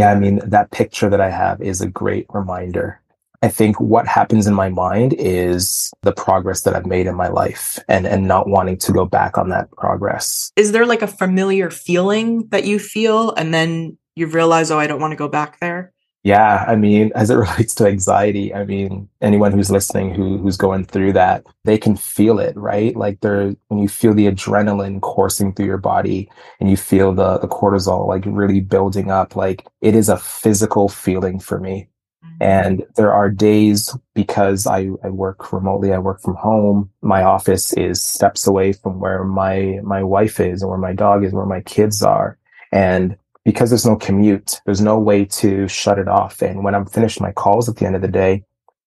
yeah, 0.00 0.12
I 0.12 0.14
mean, 0.14 0.40
that 0.44 0.70
picture 0.70 1.10
that 1.10 1.20
I 1.20 1.28
have 1.28 1.60
is 1.60 1.82
a 1.82 1.86
great 1.86 2.26
reminder. 2.30 3.00
I 3.42 3.48
think 3.48 3.78
what 3.80 4.06
happens 4.06 4.46
in 4.46 4.54
my 4.54 4.70
mind 4.70 5.14
is 5.18 5.92
the 6.02 6.12
progress 6.12 6.62
that 6.62 6.74
I've 6.74 6.86
made 6.86 7.06
in 7.06 7.14
my 7.14 7.28
life 7.28 7.78
and, 7.86 8.06
and 8.06 8.26
not 8.26 8.48
wanting 8.48 8.78
to 8.78 8.92
go 8.92 9.04
back 9.04 9.36
on 9.36 9.50
that 9.50 9.70
progress. 9.72 10.52
Is 10.56 10.72
there 10.72 10.86
like 10.86 11.02
a 11.02 11.06
familiar 11.06 11.70
feeling 11.70 12.48
that 12.48 12.64
you 12.64 12.78
feel 12.78 13.32
and 13.32 13.52
then 13.52 13.98
you 14.16 14.26
realize, 14.26 14.70
oh, 14.70 14.78
I 14.78 14.86
don't 14.86 15.00
want 15.00 15.12
to 15.12 15.16
go 15.16 15.28
back 15.28 15.60
there? 15.60 15.92
Yeah, 16.22 16.64
I 16.68 16.76
mean, 16.76 17.12
as 17.14 17.30
it 17.30 17.34
relates 17.36 17.74
to 17.76 17.86
anxiety, 17.86 18.54
I 18.54 18.64
mean, 18.64 19.08
anyone 19.20 19.52
who's 19.52 19.70
listening 19.70 20.14
who 20.14 20.38
who's 20.38 20.56
going 20.56 20.84
through 20.84 21.14
that, 21.14 21.44
they 21.64 21.78
can 21.78 21.96
feel 21.96 22.38
it, 22.38 22.56
right? 22.56 22.94
Like 22.94 23.20
there 23.20 23.54
when 23.68 23.80
you 23.80 23.88
feel 23.88 24.14
the 24.14 24.26
adrenaline 24.26 25.00
coursing 25.00 25.54
through 25.54 25.66
your 25.66 25.78
body 25.78 26.30
and 26.60 26.70
you 26.70 26.76
feel 26.76 27.14
the 27.14 27.38
the 27.38 27.48
cortisol 27.48 28.06
like 28.06 28.24
really 28.26 28.60
building 28.60 29.10
up, 29.10 29.34
like 29.34 29.66
it 29.80 29.94
is 29.94 30.08
a 30.08 30.18
physical 30.18 30.88
feeling 30.88 31.38
for 31.40 31.58
me. 31.58 31.88
Mm-hmm. 32.22 32.42
And 32.42 32.86
there 32.96 33.12
are 33.14 33.30
days 33.30 33.96
because 34.14 34.66
I, 34.66 34.90
I 35.02 35.08
work 35.08 35.54
remotely, 35.54 35.94
I 35.94 35.98
work 35.98 36.20
from 36.20 36.34
home. 36.34 36.90
My 37.00 37.22
office 37.22 37.72
is 37.74 38.02
steps 38.02 38.46
away 38.46 38.74
from 38.74 39.00
where 39.00 39.24
my 39.24 39.80
my 39.82 40.02
wife 40.02 40.38
is 40.38 40.60
and 40.60 40.68
where 40.68 40.78
my 40.78 40.92
dog 40.92 41.24
is, 41.24 41.32
where 41.32 41.46
my 41.46 41.62
kids 41.62 42.02
are. 42.02 42.36
And 42.72 43.16
because 43.50 43.68
there's 43.68 43.84
no 43.84 43.96
commute, 43.96 44.60
there's 44.64 44.80
no 44.80 44.96
way 44.96 45.24
to 45.24 45.66
shut 45.66 45.98
it 45.98 46.06
off. 46.06 46.40
And 46.40 46.62
when 46.62 46.72
I'm 46.72 46.86
finished 46.86 47.20
my 47.20 47.32
calls 47.32 47.68
at 47.68 47.74
the 47.74 47.84
end 47.84 47.96
of 47.96 48.00
the 48.00 48.06
day, 48.06 48.44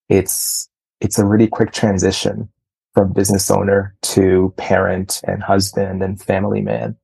it's, 0.08 0.70
it's 1.02 1.20
a 1.20 1.26
really 1.26 1.48
quick 1.48 1.74
transition 1.74 2.48
from 2.94 3.12
business 3.12 3.52
owner 3.52 3.94
to 4.04 4.54
parent 4.56 5.20
and 5.26 5.44
husband 5.44 6.02
and 6.02 6.22
family 6.22 6.62
man. 6.62 6.96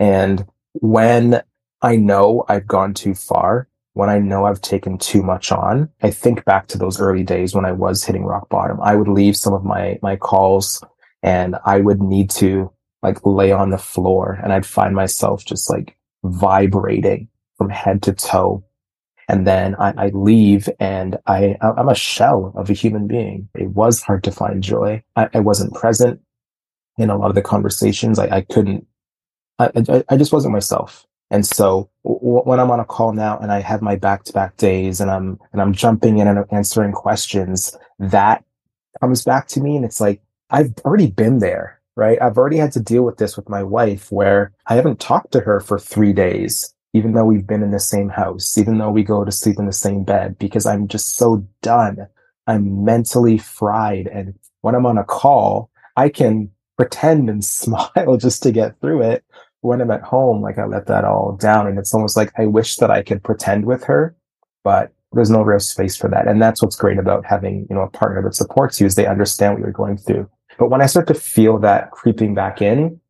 And 0.00 0.44
when 0.72 1.40
I 1.82 1.94
know 1.94 2.44
I've 2.48 2.66
gone 2.66 2.94
too 2.94 3.14
far, 3.14 3.68
when 3.92 4.08
I 4.10 4.18
know 4.18 4.46
I've 4.46 4.60
taken 4.60 4.98
too 4.98 5.22
much 5.22 5.52
on, 5.52 5.90
I 6.02 6.10
think 6.10 6.44
back 6.44 6.66
to 6.68 6.78
those 6.78 7.00
early 7.00 7.22
days 7.22 7.54
when 7.54 7.64
I 7.64 7.70
was 7.70 8.02
hitting 8.02 8.24
rock 8.24 8.48
bottom. 8.48 8.80
I 8.82 8.96
would 8.96 9.06
leave 9.06 9.36
some 9.36 9.54
of 9.54 9.64
my, 9.64 10.00
my 10.02 10.16
calls 10.16 10.82
and 11.22 11.54
I 11.64 11.78
would 11.78 12.02
need 12.02 12.30
to 12.30 12.72
like 13.04 13.24
lay 13.24 13.52
on 13.52 13.70
the 13.70 13.78
floor 13.78 14.40
and 14.42 14.52
I'd 14.52 14.66
find 14.66 14.96
myself 14.96 15.44
just 15.44 15.70
like 15.70 15.96
vibrating 16.24 17.28
from 17.56 17.70
head 17.70 18.02
to 18.02 18.12
toe. 18.12 18.64
And 19.28 19.46
then 19.46 19.74
I, 19.76 19.94
I 19.96 20.08
leave 20.08 20.68
and 20.80 21.16
I, 21.26 21.56
I'm 21.62 21.88
a 21.88 21.94
shell 21.94 22.52
of 22.56 22.68
a 22.68 22.74
human 22.74 23.06
being. 23.06 23.48
It 23.54 23.68
was 23.70 24.02
hard 24.02 24.22
to 24.24 24.32
find 24.32 24.62
joy. 24.62 25.02
I, 25.16 25.28
I 25.32 25.40
wasn't 25.40 25.74
present 25.74 26.20
in 26.98 27.10
a 27.10 27.16
lot 27.16 27.30
of 27.30 27.34
the 27.34 27.42
conversations. 27.42 28.18
I, 28.18 28.28
I 28.36 28.40
couldn't, 28.42 28.86
I, 29.58 30.04
I, 30.08 30.16
just 30.16 30.32
wasn't 30.32 30.52
myself. 30.52 31.06
And 31.30 31.46
so 31.46 31.90
w- 32.04 32.42
when 32.42 32.60
I'm 32.60 32.70
on 32.70 32.80
a 32.80 32.84
call 32.84 33.12
now 33.12 33.38
and 33.38 33.50
I 33.50 33.60
have 33.60 33.80
my 33.80 33.96
back 33.96 34.24
to 34.24 34.32
back 34.32 34.56
days 34.58 35.00
and 35.00 35.10
I'm, 35.10 35.38
and 35.52 35.62
I'm 35.62 35.72
jumping 35.72 36.18
in 36.18 36.28
and 36.28 36.44
answering 36.50 36.92
questions, 36.92 37.76
that 37.98 38.44
comes 39.00 39.24
back 39.24 39.48
to 39.48 39.60
me. 39.60 39.76
And 39.76 39.84
it's 39.84 40.00
like, 40.00 40.20
I've 40.50 40.74
already 40.84 41.10
been 41.10 41.38
there 41.38 41.80
right? 41.96 42.20
I've 42.20 42.38
already 42.38 42.56
had 42.56 42.72
to 42.72 42.80
deal 42.80 43.02
with 43.02 43.18
this 43.18 43.36
with 43.36 43.48
my 43.48 43.62
wife 43.62 44.10
where 44.10 44.52
I 44.66 44.74
haven't 44.74 45.00
talked 45.00 45.32
to 45.32 45.40
her 45.40 45.60
for 45.60 45.78
three 45.78 46.12
days, 46.12 46.74
even 46.92 47.12
though 47.12 47.24
we've 47.24 47.46
been 47.46 47.62
in 47.62 47.70
the 47.70 47.80
same 47.80 48.08
house, 48.08 48.58
even 48.58 48.78
though 48.78 48.90
we 48.90 49.02
go 49.02 49.24
to 49.24 49.32
sleep 49.32 49.58
in 49.58 49.66
the 49.66 49.72
same 49.72 50.04
bed, 50.04 50.38
because 50.38 50.66
I'm 50.66 50.88
just 50.88 51.16
so 51.16 51.46
done. 51.62 52.06
I'm 52.46 52.84
mentally 52.84 53.38
fried. 53.38 54.06
And 54.08 54.34
when 54.62 54.74
I'm 54.74 54.86
on 54.86 54.98
a 54.98 55.04
call, 55.04 55.70
I 55.96 56.08
can 56.08 56.50
pretend 56.76 57.30
and 57.30 57.44
smile 57.44 58.16
just 58.18 58.42
to 58.42 58.52
get 58.52 58.80
through 58.80 59.02
it. 59.02 59.24
When 59.60 59.80
I'm 59.80 59.90
at 59.90 60.02
home, 60.02 60.42
like 60.42 60.58
I 60.58 60.66
let 60.66 60.86
that 60.88 61.04
all 61.04 61.38
down. 61.40 61.66
And 61.66 61.78
it's 61.78 61.94
almost 61.94 62.18
like 62.18 62.32
I 62.38 62.46
wish 62.46 62.76
that 62.76 62.90
I 62.90 63.02
could 63.02 63.22
pretend 63.22 63.64
with 63.64 63.84
her, 63.84 64.14
but 64.62 64.92
there's 65.12 65.30
no 65.30 65.42
real 65.42 65.60
space 65.60 65.96
for 65.96 66.10
that. 66.10 66.28
And 66.28 66.42
that's 66.42 66.60
what's 66.60 66.76
great 66.76 66.98
about 66.98 67.24
having, 67.24 67.66
you 67.70 67.76
know, 67.76 67.82
a 67.82 67.88
partner 67.88 68.22
that 68.22 68.34
supports 68.34 68.80
you 68.80 68.86
is 68.86 68.94
they 68.94 69.06
understand 69.06 69.54
what 69.54 69.62
you're 69.62 69.72
going 69.72 69.96
through. 69.96 70.28
But 70.58 70.68
when 70.68 70.82
I 70.82 70.86
start 70.86 71.06
to 71.08 71.14
feel 71.14 71.58
that 71.60 71.90
creeping 71.90 72.34
back 72.34 72.62
in, 72.62 73.00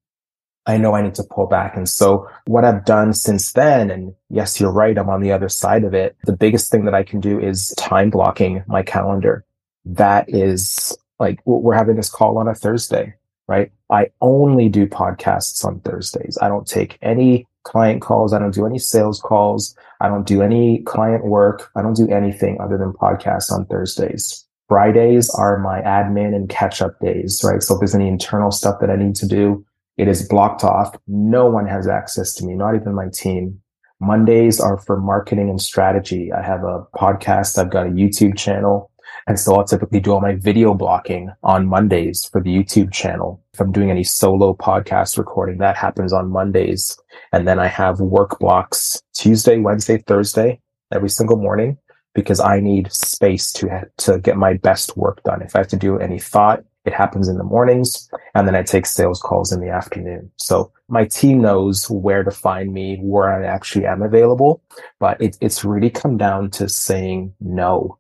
I 0.66 0.78
know 0.78 0.94
I 0.94 1.02
need 1.02 1.14
to 1.16 1.24
pull 1.24 1.46
back. 1.46 1.76
And 1.76 1.88
so 1.88 2.28
what 2.46 2.64
I've 2.64 2.84
done 2.86 3.12
since 3.12 3.52
then, 3.52 3.90
and 3.90 4.14
yes, 4.30 4.58
you're 4.58 4.72
right. 4.72 4.96
I'm 4.96 5.10
on 5.10 5.20
the 5.20 5.32
other 5.32 5.48
side 5.50 5.84
of 5.84 5.92
it. 5.92 6.16
The 6.24 6.36
biggest 6.36 6.70
thing 6.70 6.86
that 6.86 6.94
I 6.94 7.02
can 7.02 7.20
do 7.20 7.38
is 7.38 7.74
time 7.76 8.08
blocking 8.08 8.64
my 8.66 8.82
calendar. 8.82 9.44
That 9.84 10.24
is 10.28 10.96
like, 11.18 11.40
we're 11.44 11.74
having 11.74 11.96
this 11.96 12.08
call 12.08 12.38
on 12.38 12.48
a 12.48 12.54
Thursday, 12.54 13.14
right? 13.46 13.70
I 13.90 14.08
only 14.22 14.70
do 14.70 14.86
podcasts 14.86 15.64
on 15.64 15.80
Thursdays. 15.80 16.38
I 16.40 16.48
don't 16.48 16.66
take 16.66 16.98
any 17.02 17.46
client 17.64 18.00
calls. 18.00 18.32
I 18.32 18.38
don't 18.38 18.54
do 18.54 18.66
any 18.66 18.78
sales 18.78 19.20
calls. 19.20 19.76
I 20.00 20.08
don't 20.08 20.26
do 20.26 20.40
any 20.40 20.82
client 20.82 21.26
work. 21.26 21.70
I 21.76 21.82
don't 21.82 21.96
do 21.96 22.08
anything 22.08 22.58
other 22.60 22.78
than 22.78 22.92
podcasts 22.92 23.52
on 23.52 23.66
Thursdays. 23.66 24.43
Fridays 24.68 25.28
are 25.30 25.59
my 25.59 25.80
admin 25.83 26.35
and 26.35 26.49
catch 26.49 26.80
up 26.80 26.99
days, 27.00 27.42
right? 27.44 27.62
So 27.62 27.75
if 27.75 27.80
there's 27.80 27.94
any 27.94 28.09
internal 28.09 28.50
stuff 28.50 28.80
that 28.80 28.90
I 28.90 28.97
need 28.97 29.14
to 29.16 29.26
do, 29.26 29.64
it 29.97 30.09
is 30.09 30.26
blocked 30.28 30.64
off. 30.64 30.97
No 31.06 31.47
one 31.47 31.66
has 31.66 31.87
access 31.87 32.35
to 32.35 32.44
me, 32.44 32.54
not 32.54 32.75
even 32.75 32.94
my 32.94 33.09
team. 33.12 33.61
Mondays 34.00 34.61
are 34.61 34.78
for 34.78 35.00
marketing 35.00 35.49
and 35.50 35.61
strategy. 35.61 36.33
I 36.33 36.42
have 36.42 36.64
a 36.64 36.85
podcast. 36.97 37.59
I've 37.59 37.71
got 37.71 37.87
a 37.87 37.90
YouTube 37.90 38.37
channel 38.37 38.90
And 39.26 39.38
so 39.40 39.54
I'll 39.54 39.64
typically 39.64 40.00
do 40.00 40.12
all 40.12 40.21
my 40.21 40.35
video 40.35 40.75
blocking 40.75 41.30
on 41.42 41.66
Mondays 41.66 42.25
for 42.26 42.42
the 42.42 42.50
YouTube 42.50 42.92
channel. 42.92 43.42
If 43.54 43.61
I'm 43.61 43.73
doing 43.73 43.90
any 43.90 44.04
solo 44.04 44.54
podcast 44.54 45.16
recording, 45.16 45.59
that 45.59 45.76
happens 45.76 46.12
on 46.12 46.30
Mondays. 46.30 46.99
And 47.33 47.49
then 47.49 47.59
I 47.59 47.66
have 47.66 48.00
work 48.00 48.38
blocks 48.38 49.02
Tuesday, 49.14 49.59
Wednesday, 49.59 49.99
Thursday, 49.99 50.61
every 50.92 51.09
single 51.09 51.37
morning 51.37 51.78
because 52.14 52.40
I 52.40 52.61
need 52.61 52.92
space 52.92 53.52
to, 53.54 53.88
to 53.99 54.18
get 54.18 54.37
my 54.37 54.54
best 54.54 54.97
work 54.97 55.23
done. 55.25 55.42
If 55.42 55.54
I 55.54 55.61
have 55.61 55.68
to 55.68 55.76
do 55.76 55.99
any 55.99 56.18
thought, 56.18 56.64
it 56.85 56.92
happens 56.92 57.28
in 57.28 57.38
the 57.38 57.44
mornings 57.44 58.11
and 58.35 58.47
then 58.47 58.54
I 58.54 58.62
take 58.62 58.87
sales 58.87 59.21
calls 59.21 59.52
in 59.52 59.61
the 59.61 59.71
afternoon. 59.71 60.30
So 60.37 60.71
my 60.88 61.06
team 61.06 61.40
knows 61.40 61.88
where 61.90 62.23
to 62.23 62.30
find 62.30 62.73
me, 62.73 62.99
where 63.00 63.33
I 63.33 63.47
actually 63.47 63.87
am 63.87 64.02
available, 64.02 64.62
but 65.00 65.21
it, 65.21 65.38
it's 65.40 65.64
really 65.64 65.90
come 65.90 66.18
down 66.18 66.50
to 66.52 66.68
saying 66.68 67.33
no 67.40 67.99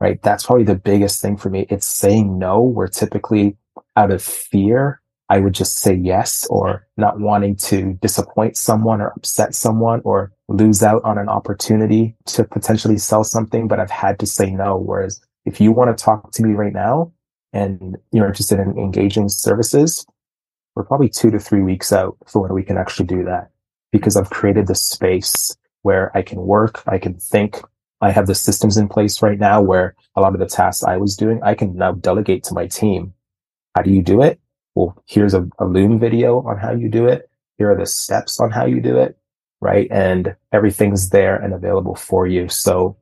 right? 0.00 0.20
That's 0.22 0.46
probably 0.46 0.64
the 0.64 0.74
biggest 0.74 1.20
thing 1.22 1.36
for 1.36 1.50
me. 1.50 1.66
It's 1.68 1.86
saying 1.86 2.38
no, 2.38 2.62
We're 2.62 2.88
typically 2.88 3.56
out 3.96 4.10
of 4.10 4.22
fear, 4.22 4.99
I 5.30 5.38
would 5.38 5.54
just 5.54 5.78
say 5.78 5.94
yes 5.94 6.44
or 6.50 6.88
not 6.96 7.20
wanting 7.20 7.54
to 7.56 7.96
disappoint 8.02 8.56
someone 8.56 9.00
or 9.00 9.12
upset 9.16 9.54
someone 9.54 10.02
or 10.04 10.32
lose 10.48 10.82
out 10.82 11.04
on 11.04 11.18
an 11.18 11.28
opportunity 11.28 12.16
to 12.26 12.42
potentially 12.42 12.98
sell 12.98 13.22
something, 13.22 13.68
but 13.68 13.78
I've 13.78 13.92
had 13.92 14.18
to 14.18 14.26
say 14.26 14.50
no. 14.50 14.76
Whereas 14.76 15.20
if 15.44 15.60
you 15.60 15.70
want 15.70 15.96
to 15.96 16.04
talk 16.04 16.32
to 16.32 16.42
me 16.42 16.54
right 16.54 16.72
now 16.72 17.12
and 17.52 17.96
you're 18.10 18.26
interested 18.26 18.58
in 18.58 18.76
engaging 18.76 19.28
services, 19.28 20.04
we're 20.74 20.84
probably 20.84 21.08
two 21.08 21.30
to 21.30 21.38
three 21.38 21.62
weeks 21.62 21.92
out 21.92 22.16
for 22.26 22.42
when 22.42 22.52
we 22.52 22.64
can 22.64 22.76
actually 22.76 23.06
do 23.06 23.24
that 23.24 23.50
because 23.92 24.16
I've 24.16 24.30
created 24.30 24.66
the 24.66 24.74
space 24.74 25.56
where 25.82 26.10
I 26.16 26.22
can 26.22 26.40
work, 26.40 26.82
I 26.88 26.98
can 26.98 27.14
think, 27.14 27.60
I 28.00 28.10
have 28.10 28.26
the 28.26 28.34
systems 28.34 28.76
in 28.76 28.88
place 28.88 29.22
right 29.22 29.38
now 29.38 29.62
where 29.62 29.94
a 30.16 30.20
lot 30.20 30.34
of 30.34 30.40
the 30.40 30.46
tasks 30.46 30.82
I 30.82 30.96
was 30.96 31.16
doing, 31.16 31.40
I 31.44 31.54
can 31.54 31.76
now 31.76 31.92
delegate 31.92 32.42
to 32.44 32.54
my 32.54 32.66
team. 32.66 33.14
How 33.76 33.82
do 33.82 33.92
you 33.92 34.02
do 34.02 34.22
it? 34.22 34.40
Well, 34.74 35.02
here's 35.06 35.34
a, 35.34 35.48
a 35.58 35.64
Loom 35.64 35.98
video 35.98 36.40
on 36.42 36.58
how 36.58 36.72
you 36.72 36.88
do 36.88 37.06
it. 37.06 37.28
Here 37.58 37.70
are 37.70 37.76
the 37.76 37.86
steps 37.86 38.40
on 38.40 38.50
how 38.50 38.64
you 38.64 38.80
do 38.80 38.96
it, 38.96 39.18
right? 39.60 39.88
And 39.90 40.34
everything's 40.52 41.10
there 41.10 41.36
and 41.36 41.52
available 41.52 41.94
for 41.94 42.26
you. 42.26 42.48
So 42.48 42.96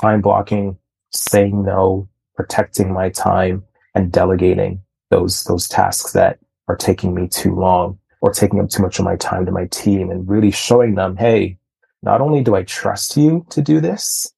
time 0.00 0.20
blocking, 0.20 0.78
saying 1.12 1.64
no, 1.64 2.08
protecting 2.34 2.92
my 2.92 3.10
time 3.10 3.64
and 3.94 4.12
delegating 4.12 4.82
those, 5.10 5.44
those 5.44 5.68
tasks 5.68 6.12
that 6.12 6.38
are 6.68 6.76
taking 6.76 7.14
me 7.14 7.28
too 7.28 7.54
long 7.54 7.98
or 8.20 8.32
taking 8.32 8.60
up 8.60 8.68
too 8.68 8.82
much 8.82 8.98
of 8.98 9.04
my 9.04 9.16
time 9.16 9.46
to 9.46 9.52
my 9.52 9.66
team 9.66 10.10
and 10.10 10.28
really 10.28 10.50
showing 10.50 10.94
them, 10.94 11.16
Hey, 11.16 11.58
not 12.02 12.20
only 12.20 12.42
do 12.42 12.54
I 12.54 12.62
trust 12.62 13.16
you 13.16 13.46
to 13.50 13.62
do 13.62 13.80
this, 13.80 14.32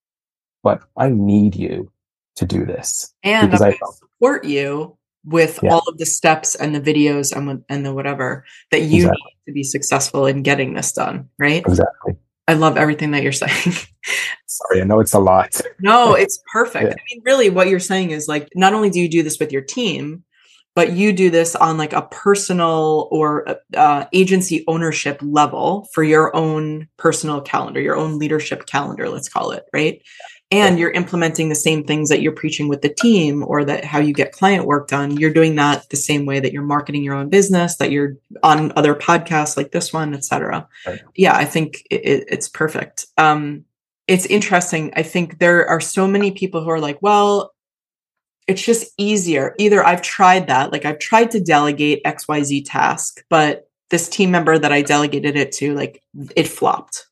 but 0.63 0.83
I 0.97 1.09
need 1.09 1.55
you 1.55 1.91
to 2.37 2.45
do 2.45 2.65
this. 2.65 3.15
And 3.23 3.51
because 3.51 3.63
I 3.63 3.77
support 3.95 4.45
you 4.45 4.98
with 5.25 5.59
yeah. 5.63 5.73
all 5.73 5.83
of 5.89 5.99
the 5.99 6.07
steps 6.07 6.55
and 6.55 6.75
the 6.75 6.81
videos 6.81 7.37
and, 7.37 7.65
and 7.69 7.85
the 7.85 7.93
whatever 7.93 8.45
that 8.71 8.83
you 8.83 9.05
exactly. 9.05 9.23
need 9.25 9.53
to 9.53 9.53
be 9.53 9.63
successful 9.63 10.27
in 10.27 10.43
getting 10.43 10.75
this 10.75 10.93
done. 10.93 11.29
Right. 11.39 11.63
Exactly. 11.67 12.17
I 12.47 12.55
love 12.55 12.79
everything 12.79 13.11
that 13.11 13.23
you're 13.23 13.33
saying. 13.33 13.75
Sorry, 14.47 14.81
I 14.81 14.85
know 14.85 15.01
it's 15.01 15.13
a 15.13 15.19
lot. 15.19 15.61
no, 15.81 16.15
it's 16.15 16.43
perfect. 16.51 16.85
Yeah. 16.85 16.93
I 16.93 17.03
mean, 17.13 17.23
really, 17.25 17.51
what 17.51 17.69
you're 17.69 17.79
saying 17.79 18.11
is 18.11 18.27
like, 18.27 18.49
not 18.55 18.73
only 18.73 18.89
do 18.89 18.99
you 18.99 19.09
do 19.09 19.23
this 19.23 19.39
with 19.39 19.53
your 19.53 19.61
team, 19.61 20.25
but 20.75 20.93
you 20.93 21.13
do 21.13 21.29
this 21.29 21.57
on 21.57 21.77
like 21.77 21.93
a 21.93 22.03
personal 22.03 23.09
or 23.11 23.59
uh, 23.77 24.05
agency 24.13 24.65
ownership 24.69 25.19
level 25.21 25.89
for 25.93 26.05
your 26.05 26.35
own 26.37 26.89
personal 26.97 27.41
calendar, 27.41 27.81
your 27.81 27.97
own 27.97 28.19
leadership 28.19 28.65
calendar, 28.67 29.09
let's 29.09 29.29
call 29.29 29.51
it, 29.51 29.65
right? 29.73 30.01
And 30.51 30.79
you're 30.79 30.91
implementing 30.91 31.51
the 31.51 31.55
same 31.55 31.85
things 31.85 32.09
that 32.09 32.23
you're 32.23 32.33
preaching 32.33 32.69
with 32.69 32.81
the 32.81 32.89
team 32.89 33.45
or 33.47 33.65
that 33.65 33.85
how 33.85 33.99
you 33.99 34.15
get 34.15 34.33
client 34.33 34.65
work 34.65 34.89
done. 34.89 35.17
You're 35.17 35.33
doing 35.33 35.57
that 35.57 35.89
the 35.91 35.97
same 35.97 36.25
way 36.25 36.41
that 36.41 36.53
you're 36.53 36.63
marketing 36.63 37.05
your 37.05 37.15
own 37.15 37.29
business 37.29 37.77
that 37.77 37.91
you're 37.91 38.17
on 38.43 38.73
other 38.75 38.95
podcasts 38.95 39.57
like 39.57 39.73
this 39.73 39.93
one 39.93 40.15
etc 40.15 40.67
right. 40.87 41.01
yeah 41.15 41.37
i 41.37 41.45
think 41.45 41.83
it, 41.91 42.25
it's 42.29 42.49
perfect. 42.49 43.07
Um, 43.19 43.65
it's 44.07 44.25
interesting. 44.27 44.91
I 44.97 45.03
think 45.03 45.39
there 45.39 45.67
are 45.67 45.81
so 45.81 46.09
many 46.09 46.31
people 46.31 46.65
who 46.65 46.71
are 46.71 46.81
like 46.81 46.99
well 47.03 47.53
it's 48.47 48.63
just 48.63 48.95
easier. 48.97 49.55
Either 49.59 49.85
i've 49.85 50.01
tried 50.01 50.47
that 50.47 50.73
like 50.73 50.87
i've 50.87 50.99
tried 50.99 51.31
to 51.33 51.41
delegate 51.41 52.03
xyz 52.05 52.63
task 52.65 53.23
but 53.29 53.69
this 53.91 54.09
team 54.09 54.31
member 54.31 54.59
that 54.59 54.73
i 54.73 54.81
delegated 54.81 55.37
it 55.37 55.53
to 55.53 55.75
like 55.75 56.03
it 56.37 56.49
flopped 56.49 57.08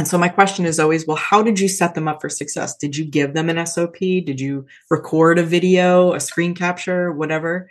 and 0.00 0.08
so 0.08 0.16
my 0.16 0.30
question 0.30 0.64
is 0.64 0.80
always, 0.80 1.06
well, 1.06 1.18
how 1.18 1.42
did 1.42 1.60
you 1.60 1.68
set 1.68 1.94
them 1.94 2.08
up 2.08 2.22
for 2.22 2.30
success? 2.30 2.74
Did 2.74 2.96
you 2.96 3.04
give 3.04 3.34
them 3.34 3.50
an 3.50 3.66
SOP? 3.66 3.98
Did 3.98 4.40
you 4.40 4.64
record 4.88 5.38
a 5.38 5.42
video, 5.42 6.14
a 6.14 6.20
screen 6.20 6.54
capture, 6.54 7.12
whatever? 7.12 7.68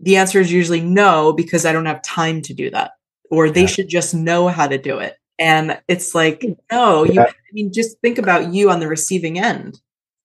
The 0.00 0.16
answer 0.16 0.40
is 0.40 0.50
usually 0.50 0.80
no, 0.80 1.32
because 1.32 1.64
I 1.64 1.70
don't 1.70 1.86
have 1.86 2.02
time 2.02 2.42
to 2.42 2.52
do 2.52 2.68
that. 2.70 2.94
Or 3.30 3.48
they 3.48 3.60
yeah. 3.60 3.66
should 3.68 3.88
just 3.88 4.12
know 4.12 4.48
how 4.48 4.66
to 4.66 4.76
do 4.76 4.98
it. 4.98 5.14
And 5.38 5.80
it's 5.86 6.16
like, 6.16 6.42
hmm. 6.42 6.54
no, 6.72 7.04
yeah. 7.04 7.12
you 7.12 7.20
I 7.20 7.52
mean, 7.52 7.72
just 7.72 7.96
think 8.00 8.18
about 8.18 8.52
you 8.52 8.68
on 8.68 8.80
the 8.80 8.88
receiving 8.88 9.38
end. 9.38 9.80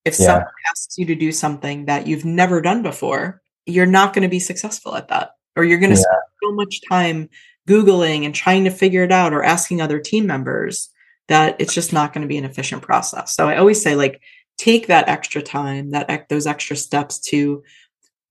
If 0.06 0.18
yeah. 0.20 0.26
someone 0.26 0.52
asks 0.72 0.98
you 0.98 1.06
to 1.06 1.14
do 1.14 1.32
something 1.32 1.86
that 1.86 2.08
you've 2.08 2.26
never 2.26 2.62
done 2.62 2.82
before, 2.82 3.44
you're 3.68 3.86
not 3.86 4.16
going 4.16 4.24
to 4.24 4.28
be 4.28 4.40
successful 4.40 4.96
at 4.96 5.10
that. 5.10 5.34
Or 5.56 5.64
you're 5.64 5.78
going 5.78 5.92
to 5.92 5.98
spend 5.98 6.18
so 6.44 6.52
much 6.54 6.82
time 6.90 7.30
Googling 7.70 8.26
and 8.26 8.34
trying 8.34 8.64
to 8.64 8.72
figure 8.72 9.04
it 9.04 9.12
out 9.12 9.34
or 9.34 9.44
asking 9.44 9.82
other 9.82 10.00
team 10.00 10.26
members 10.26 10.90
that 11.28 11.56
it's 11.60 11.74
just 11.74 11.94
not 11.94 12.14
going 12.14 12.22
to 12.22 12.28
be 12.28 12.38
an 12.38 12.46
efficient 12.46 12.82
process. 12.82 13.36
So 13.36 13.48
I 13.48 13.58
always 13.58 13.82
say 13.82 13.96
like 13.96 14.22
take 14.58 14.88
that 14.88 15.08
extra 15.08 15.42
time, 15.42 15.92
that 15.92 16.30
those 16.30 16.48
extra 16.48 16.76
steps 16.76 17.20
to 17.20 17.64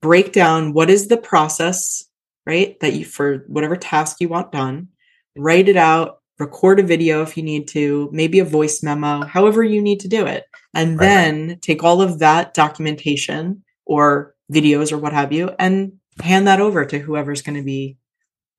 break 0.02 0.32
down 0.32 0.72
what 0.72 0.90
is 0.90 1.08
the 1.08 1.16
process, 1.16 2.04
right? 2.46 2.78
That 2.80 2.94
you 2.94 3.04
for 3.04 3.44
whatever 3.48 3.76
task 3.76 4.16
you 4.20 4.28
want 4.28 4.52
done, 4.52 4.88
write 5.36 5.68
it 5.68 5.76
out, 5.76 6.20
record 6.38 6.80
a 6.80 6.82
video 6.82 7.22
if 7.22 7.36
you 7.36 7.42
need 7.42 7.68
to, 7.68 8.08
maybe 8.12 8.38
a 8.38 8.44
voice 8.44 8.82
memo, 8.82 9.24
however 9.24 9.62
you 9.62 9.80
need 9.80 10.00
to 10.00 10.08
do 10.08 10.26
it. 10.26 10.44
And 10.74 10.98
right. 10.98 11.06
then 11.06 11.58
take 11.60 11.82
all 11.82 12.02
of 12.02 12.18
that 12.18 12.54
documentation 12.54 13.62
or 13.86 14.34
videos 14.52 14.92
or 14.92 14.98
what 14.98 15.12
have 15.12 15.32
you 15.32 15.50
and 15.58 15.92
hand 16.22 16.46
that 16.46 16.60
over 16.60 16.84
to 16.84 16.98
whoever's 16.98 17.42
going 17.42 17.56
to 17.56 17.64
be 17.64 17.96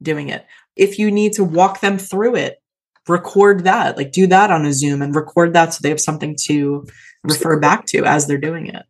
doing 0.01 0.29
it. 0.29 0.45
If 0.75 0.99
you 0.99 1.11
need 1.11 1.33
to 1.33 1.43
walk 1.43 1.81
them 1.81 1.97
through 1.97 2.35
it, 2.35 2.61
record 3.09 3.63
that, 3.63 3.97
like 3.97 4.11
do 4.11 4.27
that 4.27 4.51
on 4.51 4.65
a 4.65 4.73
Zoom 4.73 5.01
and 5.01 5.15
record 5.15 5.53
that 5.53 5.73
so 5.73 5.79
they 5.81 5.89
have 5.89 5.99
something 5.99 6.35
to 6.43 6.85
refer 7.23 7.59
back 7.59 7.85
to 7.87 8.05
as 8.05 8.27
they're 8.27 8.37
doing 8.37 8.67
it. 8.67 8.83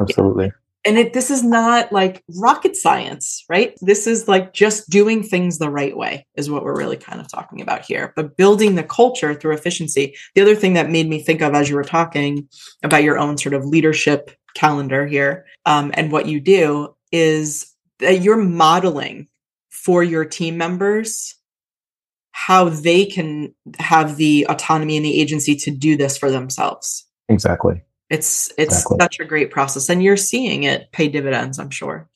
Absolutely. 0.00 0.52
And 0.84 0.98
it, 0.98 1.14
this 1.14 1.32
is 1.32 1.42
not 1.42 1.92
like 1.92 2.22
rocket 2.36 2.76
science, 2.76 3.44
right? 3.48 3.76
This 3.80 4.06
is 4.06 4.28
like 4.28 4.52
just 4.52 4.88
doing 4.88 5.24
things 5.24 5.58
the 5.58 5.70
right 5.70 5.96
way, 5.96 6.24
is 6.36 6.48
what 6.48 6.62
we're 6.62 6.78
really 6.78 6.96
kind 6.96 7.20
of 7.20 7.28
talking 7.28 7.60
about 7.60 7.84
here. 7.84 8.12
But 8.14 8.36
building 8.36 8.76
the 8.76 8.84
culture 8.84 9.34
through 9.34 9.54
efficiency. 9.54 10.14
The 10.36 10.42
other 10.42 10.54
thing 10.54 10.74
that 10.74 10.88
made 10.88 11.08
me 11.08 11.20
think 11.20 11.42
of 11.42 11.54
as 11.54 11.68
you 11.68 11.74
were 11.74 11.82
talking 11.82 12.48
about 12.84 13.02
your 13.02 13.18
own 13.18 13.36
sort 13.36 13.54
of 13.54 13.64
leadership 13.64 14.30
calendar 14.54 15.06
here 15.06 15.44
um, 15.66 15.90
and 15.94 16.10
what 16.10 16.26
you 16.26 16.40
do 16.40 16.94
is 17.12 17.74
that 17.98 18.22
you're 18.22 18.36
modeling 18.36 19.28
for 19.70 20.02
your 20.02 20.24
team 20.24 20.56
members 20.56 21.34
how 22.36 22.68
they 22.68 23.06
can 23.06 23.50
have 23.78 24.18
the 24.18 24.46
autonomy 24.50 24.94
and 24.94 25.06
the 25.06 25.18
agency 25.18 25.56
to 25.56 25.70
do 25.70 25.96
this 25.96 26.18
for 26.18 26.30
themselves. 26.30 27.06
Exactly. 27.30 27.82
It's 28.10 28.52
it's 28.58 28.74
exactly. 28.74 28.98
such 29.00 29.20
a 29.20 29.24
great 29.24 29.50
process 29.50 29.88
and 29.88 30.02
you're 30.02 30.18
seeing 30.18 30.64
it 30.64 30.92
pay 30.92 31.08
dividends, 31.08 31.58
I'm 31.58 31.70
sure. 31.70 32.06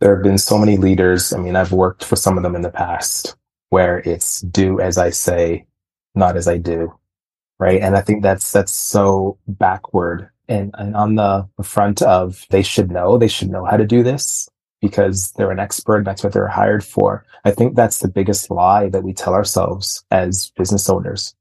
There 0.00 0.14
have 0.14 0.24
been 0.24 0.38
so 0.38 0.56
many 0.56 0.78
leaders, 0.78 1.30
I 1.34 1.36
mean 1.36 1.56
I've 1.56 1.72
worked 1.72 2.04
for 2.04 2.16
some 2.16 2.38
of 2.38 2.42
them 2.42 2.56
in 2.56 2.62
the 2.62 2.70
past 2.70 3.36
where 3.68 3.98
it's 3.98 4.40
do 4.40 4.80
as 4.80 4.96
I 4.96 5.10
say, 5.10 5.66
not 6.14 6.38
as 6.38 6.48
I 6.48 6.56
do. 6.56 6.98
Right? 7.58 7.82
And 7.82 7.98
I 7.98 8.00
think 8.00 8.22
that's 8.22 8.50
that's 8.52 8.72
so 8.72 9.36
backward 9.46 10.30
and, 10.48 10.74
and 10.78 10.96
on 10.96 11.16
the 11.16 11.46
front 11.62 12.00
of 12.00 12.46
they 12.48 12.62
should 12.62 12.90
know, 12.90 13.18
they 13.18 13.28
should 13.28 13.50
know 13.50 13.66
how 13.66 13.76
to 13.76 13.84
do 13.84 14.02
this 14.02 14.48
because 14.80 15.32
they're 15.32 15.50
an 15.50 15.58
expert. 15.58 16.04
That's 16.04 16.22
what 16.22 16.32
they're 16.32 16.48
hired 16.48 16.84
for. 16.84 17.24
I 17.44 17.50
think 17.50 17.76
that's 17.76 18.00
the 18.00 18.08
biggest 18.08 18.50
lie 18.50 18.88
that 18.90 19.02
we 19.02 19.12
tell 19.12 19.34
ourselves 19.34 20.04
as 20.10 20.52
business 20.56 20.88
owners. 20.88 21.34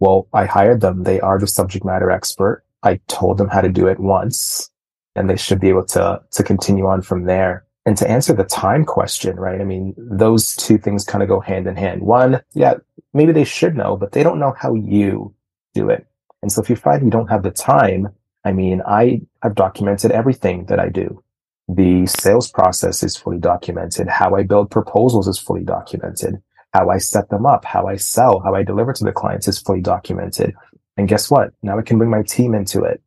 Well, 0.00 0.28
I 0.32 0.44
hired 0.44 0.80
them. 0.80 1.04
They 1.04 1.20
are 1.20 1.38
the 1.38 1.46
subject 1.46 1.84
matter 1.84 2.10
expert. 2.10 2.64
I 2.82 3.00
told 3.08 3.38
them 3.38 3.48
how 3.48 3.60
to 3.62 3.68
do 3.68 3.86
it 3.86 3.98
once 3.98 4.70
and 5.14 5.28
they 5.28 5.36
should 5.36 5.60
be 5.60 5.68
able 5.68 5.84
to, 5.86 6.20
to 6.30 6.42
continue 6.42 6.86
on 6.86 7.02
from 7.02 7.24
there. 7.24 7.64
And 7.86 7.96
to 7.98 8.10
answer 8.10 8.32
the 8.32 8.44
time 8.44 8.84
question, 8.84 9.36
right? 9.36 9.60
I 9.60 9.64
mean, 9.64 9.94
those 9.96 10.54
two 10.56 10.76
things 10.76 11.04
kind 11.04 11.22
of 11.22 11.28
go 11.28 11.40
hand 11.40 11.66
in 11.66 11.76
hand. 11.76 12.02
One, 12.02 12.42
yeah, 12.52 12.74
maybe 13.14 13.32
they 13.32 13.44
should 13.44 13.76
know, 13.76 13.96
but 13.96 14.12
they 14.12 14.22
don't 14.22 14.40
know 14.40 14.54
how 14.58 14.74
you 14.74 15.34
do 15.72 15.88
it. 15.88 16.06
And 16.42 16.50
so 16.52 16.60
if 16.60 16.68
you 16.68 16.76
find 16.76 17.04
you 17.04 17.10
don't 17.10 17.30
have 17.30 17.44
the 17.44 17.50
time, 17.50 18.08
I 18.44 18.52
mean, 18.52 18.82
I 18.86 19.22
have 19.42 19.54
documented 19.54 20.10
everything 20.10 20.66
that 20.66 20.80
I 20.80 20.88
do 20.88 21.22
the 21.68 22.06
sales 22.06 22.50
process 22.50 23.02
is 23.02 23.16
fully 23.16 23.38
documented. 23.38 24.08
How 24.08 24.36
I 24.36 24.42
build 24.44 24.70
proposals 24.70 25.28
is 25.28 25.38
fully 25.38 25.64
documented. 25.64 26.42
How 26.72 26.90
I 26.90 26.98
set 26.98 27.30
them 27.30 27.46
up, 27.46 27.64
how 27.64 27.86
I 27.86 27.96
sell, 27.96 28.40
how 28.40 28.54
I 28.54 28.62
deliver 28.62 28.92
to 28.92 29.04
the 29.04 29.12
clients 29.12 29.48
is 29.48 29.58
fully 29.58 29.80
documented. 29.80 30.54
And 30.96 31.08
guess 31.08 31.30
what? 31.30 31.52
Now 31.62 31.78
I 31.78 31.82
can 31.82 31.98
bring 31.98 32.10
my 32.10 32.22
team 32.22 32.54
into 32.54 32.82
it 32.84 33.02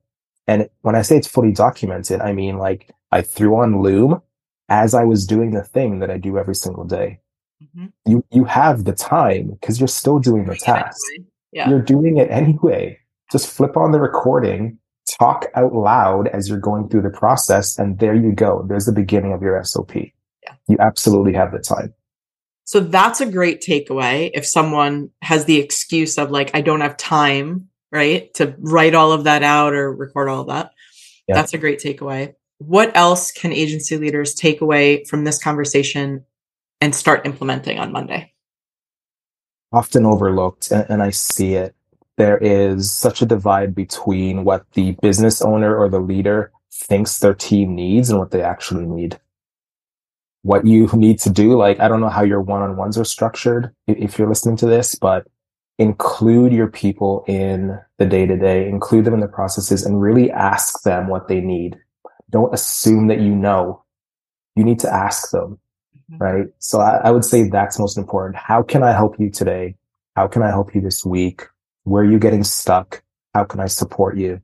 And 0.48 0.68
when 0.82 0.96
I 0.96 1.04
say 1.04 1.18
it's 1.18 1.28
fully 1.28 1.52
documented, 1.52 2.22
I 2.22 2.34
mean 2.34 2.58
like 2.58 2.90
I 3.12 3.22
threw 3.22 3.56
on 3.58 3.84
Loom 3.84 4.22
as 4.68 4.96
I 4.96 5.04
was 5.04 5.28
doing 5.28 5.52
the 5.52 5.64
thing 5.64 6.00
that 6.00 6.10
I 6.10 6.18
do 6.18 6.40
every 6.40 6.56
single 6.56 6.86
day. 6.86 7.20
Mm-hmm. 7.64 7.88
You 8.12 8.26
you 8.32 8.46
have 8.46 8.84
the 8.86 8.94
time 8.94 9.52
because 9.52 9.80
you're 9.80 9.88
still 9.88 10.20
doing 10.20 10.46
the 10.46 10.56
task. 10.56 11.00
Yeah. 11.52 11.70
You're 11.70 11.82
doing 11.84 12.18
it 12.18 12.32
anyway. 12.32 13.00
Just 13.32 13.48
flip 13.48 13.78
on 13.78 13.92
the 13.92 14.00
recording, 14.00 14.80
talk 15.18 15.48
out 15.56 15.74
loud 15.74 16.28
as 16.28 16.50
you're 16.50 16.60
going 16.60 16.90
through 16.90 17.02
the 17.02 17.10
process, 17.10 17.78
and 17.78 18.00
there 18.00 18.16
you 18.16 18.32
go. 18.32 18.66
There's 18.68 18.86
the 18.86 18.94
beginning 18.94 19.34
of 19.34 19.42
your 19.42 19.64
SOP. 19.64 19.96
Yeah. 19.96 20.12
You 20.68 20.78
absolutely 20.80 21.34
have 21.34 21.52
the 21.52 21.60
time. 21.60 21.94
So 22.66 22.80
that's 22.80 23.20
a 23.20 23.26
great 23.26 23.62
takeaway. 23.62 24.30
If 24.34 24.46
someone 24.46 25.10
has 25.22 25.46
the 25.46 25.58
excuse 25.58 26.18
of 26.18 26.30
like, 26.30 26.52
I 26.54 26.62
don't 26.62 26.82
have 26.82 26.98
time, 26.98 27.68
right, 27.92 28.32
to 28.36 28.56
write 28.60 28.94
all 28.94 29.12
of 29.12 29.24
that 29.24 29.42
out 29.42 29.74
or 29.74 29.92
record 29.92 30.30
all 30.30 30.42
of 30.42 30.48
that, 30.48 30.72
yeah. 31.28 31.36
that's 31.36 31.54
a 31.54 31.58
great 31.58 31.80
takeaway. 31.80 32.34
What 32.60 32.96
else 32.96 33.32
can 33.32 33.54
agency 33.54 33.98
leaders 33.98 34.36
take 34.36 34.62
away 34.62 35.04
from 35.06 35.24
this 35.24 35.42
conversation 35.42 36.26
and 36.82 36.94
start 36.94 37.26
implementing 37.26 37.80
on 37.80 37.92
Monday? 37.92 38.34
Often 39.72 40.06
overlooked, 40.06 40.72
and 40.72 41.02
I 41.02 41.10
see 41.10 41.56
it. 41.56 41.76
There 42.20 42.38
is 42.38 42.92
such 42.92 43.24
a 43.24 43.26
divide 43.26 43.74
between 43.74 44.44
what 44.44 44.72
the 44.74 44.92
business 45.02 45.42
owner 45.42 45.76
or 45.76 45.90
the 45.90 46.00
leader 46.00 46.52
thinks 46.72 47.18
their 47.18 47.34
team 47.34 47.74
needs 47.74 48.12
and 48.12 48.20
what 48.20 48.30
they 48.30 48.44
actually 48.44 48.86
need 48.86 49.20
what 50.42 50.66
you 50.66 50.88
need 50.94 51.20
to 51.20 51.30
do. 51.30 51.58
Like, 51.58 51.80
I 51.80 51.88
don't 51.88 52.02
know 52.02 52.10
how 52.10 52.24
your 52.24 52.42
one 52.42 52.62
on 52.62 52.78
ones 52.78 52.98
are 52.98 53.06
structured 53.06 53.74
if 53.88 54.18
you're 54.18 54.30
listening 54.30 54.58
to 54.58 54.66
this, 54.66 54.96
but 54.96 55.28
include 55.78 56.52
your 56.52 56.68
people 56.68 57.24
in 57.28 57.80
the 57.98 58.06
day 58.06 58.26
to 58.26 58.38
day, 58.38 58.68
include 58.68 59.06
them 59.06 59.14
in 59.14 59.20
the 59.20 59.28
processes 59.28 59.86
and 59.86 60.02
really 60.02 60.32
ask 60.32 60.84
them 60.84 61.08
what 61.08 61.28
they 61.28 61.40
need. 61.40 61.78
Don't 62.30 62.54
assume 62.54 63.08
that 63.08 63.20
you 63.20 63.36
know. 63.36 63.84
You 64.56 64.64
need 64.64 64.80
to 64.80 64.94
ask 64.94 65.32
them, 65.32 65.60
mm-hmm. 66.12 66.18
right? 66.18 66.48
So 66.60 66.82
I, 66.82 66.98
I 66.98 67.12
would 67.12 67.24
say 67.24 67.48
that's 67.48 67.80
most 67.80 67.98
important. 67.98 68.36
How 68.36 68.62
can 68.62 68.84
I 68.84 68.92
help 68.92 69.20
you 69.20 69.30
today? 69.30 69.76
How 70.16 70.28
can 70.28 70.44
I 70.44 70.50
help 70.50 70.76
you 70.76 70.82
this 70.82 71.06
week? 71.06 71.44
Where 71.90 72.04
are 72.04 72.12
you 72.12 72.20
getting 72.20 72.44
stuck? 72.44 73.02
How 73.34 73.46
can 73.46 73.60
I 73.60 73.66
support 73.66 74.16
you? 74.16 74.42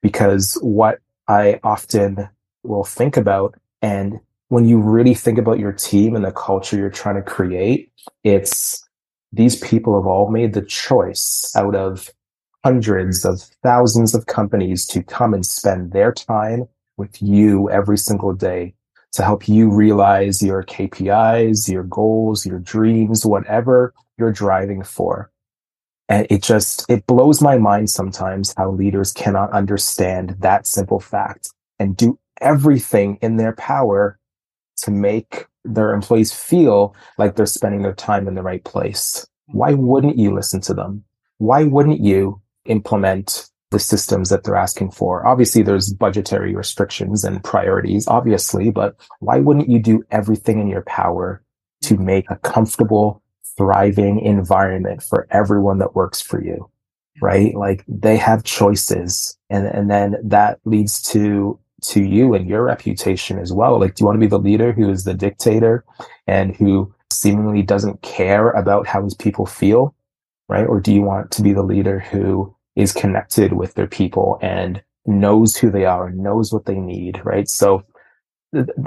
Because 0.00 0.56
what 0.62 1.00
I 1.26 1.58
often 1.64 2.28
will 2.62 2.84
think 2.84 3.16
about 3.16 3.56
and 3.82 4.20
when 4.48 4.64
you 4.64 4.78
really 4.80 5.14
think 5.14 5.36
about 5.36 5.58
your 5.58 5.72
team 5.72 6.14
and 6.14 6.24
the 6.24 6.30
culture 6.30 6.76
you're 6.76 6.90
trying 6.90 7.16
to 7.16 7.22
create, 7.22 7.90
it's 8.22 8.88
these 9.32 9.56
people 9.58 10.00
have 10.00 10.06
all 10.06 10.30
made 10.30 10.54
the 10.54 10.62
choice 10.62 11.52
out 11.56 11.74
of 11.74 12.10
hundreds 12.62 13.24
of 13.24 13.42
thousands 13.64 14.14
of 14.14 14.26
companies 14.26 14.86
to 14.86 15.02
come 15.02 15.34
and 15.34 15.44
spend 15.44 15.90
their 15.90 16.12
time 16.12 16.68
with 16.96 17.20
you 17.20 17.68
every 17.70 17.98
single 17.98 18.32
day 18.32 18.72
to 19.14 19.24
help 19.24 19.48
you 19.48 19.68
realize 19.68 20.40
your 20.40 20.62
KPIs, 20.62 21.68
your 21.68 21.82
goals, 21.82 22.46
your 22.46 22.60
dreams, 22.60 23.26
whatever 23.26 23.92
you're 24.16 24.32
driving 24.32 24.84
for. 24.84 25.32
And 26.08 26.26
it 26.30 26.42
just, 26.42 26.84
it 26.88 27.06
blows 27.06 27.40
my 27.40 27.56
mind 27.56 27.90
sometimes 27.90 28.54
how 28.56 28.70
leaders 28.70 29.12
cannot 29.12 29.52
understand 29.52 30.36
that 30.40 30.66
simple 30.66 31.00
fact 31.00 31.50
and 31.78 31.96
do 31.96 32.18
everything 32.40 33.18
in 33.22 33.36
their 33.36 33.54
power 33.54 34.18
to 34.76 34.90
make 34.90 35.46
their 35.64 35.94
employees 35.94 36.32
feel 36.32 36.94
like 37.16 37.36
they're 37.36 37.46
spending 37.46 37.82
their 37.82 37.94
time 37.94 38.28
in 38.28 38.34
the 38.34 38.42
right 38.42 38.64
place. 38.64 39.26
Why 39.46 39.72
wouldn't 39.72 40.18
you 40.18 40.34
listen 40.34 40.60
to 40.62 40.74
them? 40.74 41.04
Why 41.38 41.64
wouldn't 41.64 42.00
you 42.00 42.40
implement 42.66 43.48
the 43.70 43.78
systems 43.78 44.28
that 44.30 44.44
they're 44.44 44.56
asking 44.56 44.90
for? 44.90 45.26
Obviously, 45.26 45.62
there's 45.62 45.92
budgetary 45.92 46.54
restrictions 46.54 47.24
and 47.24 47.42
priorities, 47.42 48.06
obviously, 48.08 48.70
but 48.70 48.94
why 49.20 49.38
wouldn't 49.38 49.68
you 49.68 49.78
do 49.78 50.02
everything 50.10 50.60
in 50.60 50.68
your 50.68 50.82
power 50.82 51.42
to 51.82 51.94
mm-hmm. 51.94 52.04
make 52.04 52.30
a 52.30 52.36
comfortable, 52.36 53.22
thriving 53.56 54.20
environment 54.20 55.02
for 55.02 55.26
everyone 55.30 55.78
that 55.78 55.94
works 55.94 56.20
for 56.20 56.42
you? 56.42 56.70
Right? 57.22 57.54
Like 57.54 57.84
they 57.86 58.16
have 58.16 58.42
choices 58.44 59.38
and, 59.48 59.66
and 59.66 59.90
then 59.90 60.16
that 60.22 60.58
leads 60.64 61.00
to 61.12 61.58
to 61.84 62.02
you 62.02 62.34
and 62.34 62.48
your 62.48 62.64
reputation 62.64 63.38
as 63.38 63.52
well. 63.52 63.78
Like, 63.78 63.94
do 63.94 64.02
you 64.02 64.06
want 64.06 64.16
to 64.16 64.20
be 64.20 64.26
the 64.26 64.38
leader 64.38 64.72
who 64.72 64.90
is 64.90 65.04
the 65.04 65.14
dictator 65.14 65.84
and 66.26 66.56
who 66.56 66.92
seemingly 67.12 67.62
doesn't 67.62 68.02
care 68.02 68.50
about 68.50 68.86
how 68.86 69.04
his 69.04 69.14
people 69.14 69.46
feel? 69.46 69.94
Right. 70.48 70.66
Or 70.66 70.80
do 70.80 70.92
you 70.92 71.02
want 71.02 71.30
to 71.32 71.42
be 71.42 71.52
the 71.52 71.62
leader 71.62 72.00
who 72.00 72.54
is 72.76 72.92
connected 72.92 73.54
with 73.54 73.74
their 73.74 73.86
people 73.86 74.38
and 74.42 74.82
knows 75.06 75.56
who 75.56 75.70
they 75.70 75.84
are 75.84 76.08
and 76.08 76.18
knows 76.18 76.52
what 76.52 76.66
they 76.66 76.78
need? 76.78 77.20
Right. 77.24 77.48
So 77.48 77.84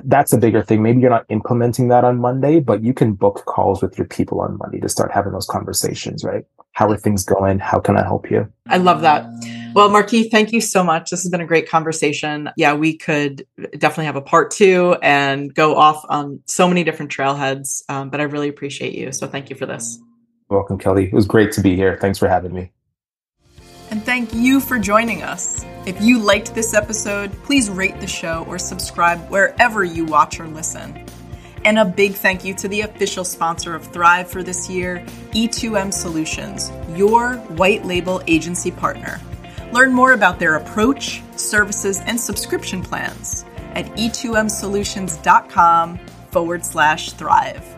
that's 0.05 0.33
a 0.33 0.37
bigger 0.37 0.63
thing. 0.63 0.81
Maybe 0.81 1.01
you're 1.01 1.09
not 1.09 1.25
implementing 1.29 1.87
that 1.89 2.03
on 2.03 2.17
Monday, 2.17 2.59
but 2.59 2.83
you 2.83 2.93
can 2.93 3.13
book 3.13 3.43
calls 3.45 3.81
with 3.81 3.97
your 3.97 4.07
people 4.07 4.41
on 4.41 4.57
Monday 4.57 4.79
to 4.79 4.89
start 4.89 5.11
having 5.11 5.33
those 5.33 5.45
conversations. 5.45 6.23
Right. 6.23 6.43
How 6.73 6.89
are 6.91 6.97
things 6.97 7.23
going? 7.23 7.59
How 7.59 7.79
can 7.79 7.97
I 7.97 8.03
help 8.03 8.29
you? 8.29 8.47
I 8.67 8.77
love 8.77 9.01
that. 9.01 9.25
Well, 9.73 9.89
Marquis, 9.89 10.29
thank 10.29 10.51
you 10.51 10.61
so 10.61 10.83
much. 10.83 11.09
This 11.09 11.23
has 11.23 11.31
been 11.31 11.41
a 11.41 11.45
great 11.45 11.67
conversation. 11.67 12.49
Yeah, 12.55 12.73
we 12.73 12.95
could 12.97 13.45
definitely 13.77 14.05
have 14.05 14.15
a 14.15 14.21
part 14.21 14.51
two 14.51 14.95
and 15.01 15.53
go 15.53 15.75
off 15.75 16.05
on 16.09 16.39
so 16.45 16.67
many 16.67 16.83
different 16.83 17.11
trailheads, 17.11 17.83
um, 17.89 18.09
but 18.09 18.19
I 18.21 18.23
really 18.23 18.47
appreciate 18.47 18.93
you. 18.93 19.11
So 19.11 19.27
thank 19.27 19.49
you 19.49 19.55
for 19.55 19.65
this. 19.65 19.99
Welcome, 20.49 20.77
Kelly. 20.77 21.05
It 21.05 21.13
was 21.13 21.25
great 21.25 21.51
to 21.53 21.61
be 21.61 21.75
here. 21.75 21.97
Thanks 21.99 22.17
for 22.17 22.27
having 22.27 22.53
me. 22.53 22.71
And 23.89 24.03
thank 24.03 24.33
you 24.33 24.59
for 24.59 24.77
joining 24.77 25.23
us. 25.23 25.65
If 25.85 26.01
you 26.01 26.19
liked 26.19 26.53
this 26.53 26.73
episode, 26.73 27.31
please 27.43 27.69
rate 27.69 28.01
the 28.01 28.07
show 28.07 28.43
or 28.47 28.59
subscribe 28.59 29.29
wherever 29.29 29.85
you 29.85 30.03
watch 30.03 30.39
or 30.39 30.47
listen. 30.47 31.05
And 31.63 31.79
a 31.79 31.85
big 31.85 32.13
thank 32.13 32.43
you 32.43 32.53
to 32.55 32.67
the 32.67 32.81
official 32.81 33.23
sponsor 33.23 33.75
of 33.75 33.87
Thrive 33.87 34.29
for 34.29 34.43
this 34.43 34.69
year, 34.69 35.05
E2M 35.31 35.93
Solutions, 35.93 36.71
your 36.97 37.35
white 37.55 37.85
label 37.85 38.21
agency 38.27 38.71
partner. 38.71 39.21
Learn 39.71 39.93
more 39.93 40.11
about 40.13 40.39
their 40.39 40.55
approach, 40.55 41.21
services, 41.35 41.99
and 42.01 42.19
subscription 42.19 42.81
plans 42.81 43.45
at 43.73 43.85
e2msolutions.com 43.97 45.97
forward 46.31 46.65
slash 46.65 47.11
thrive. 47.13 47.76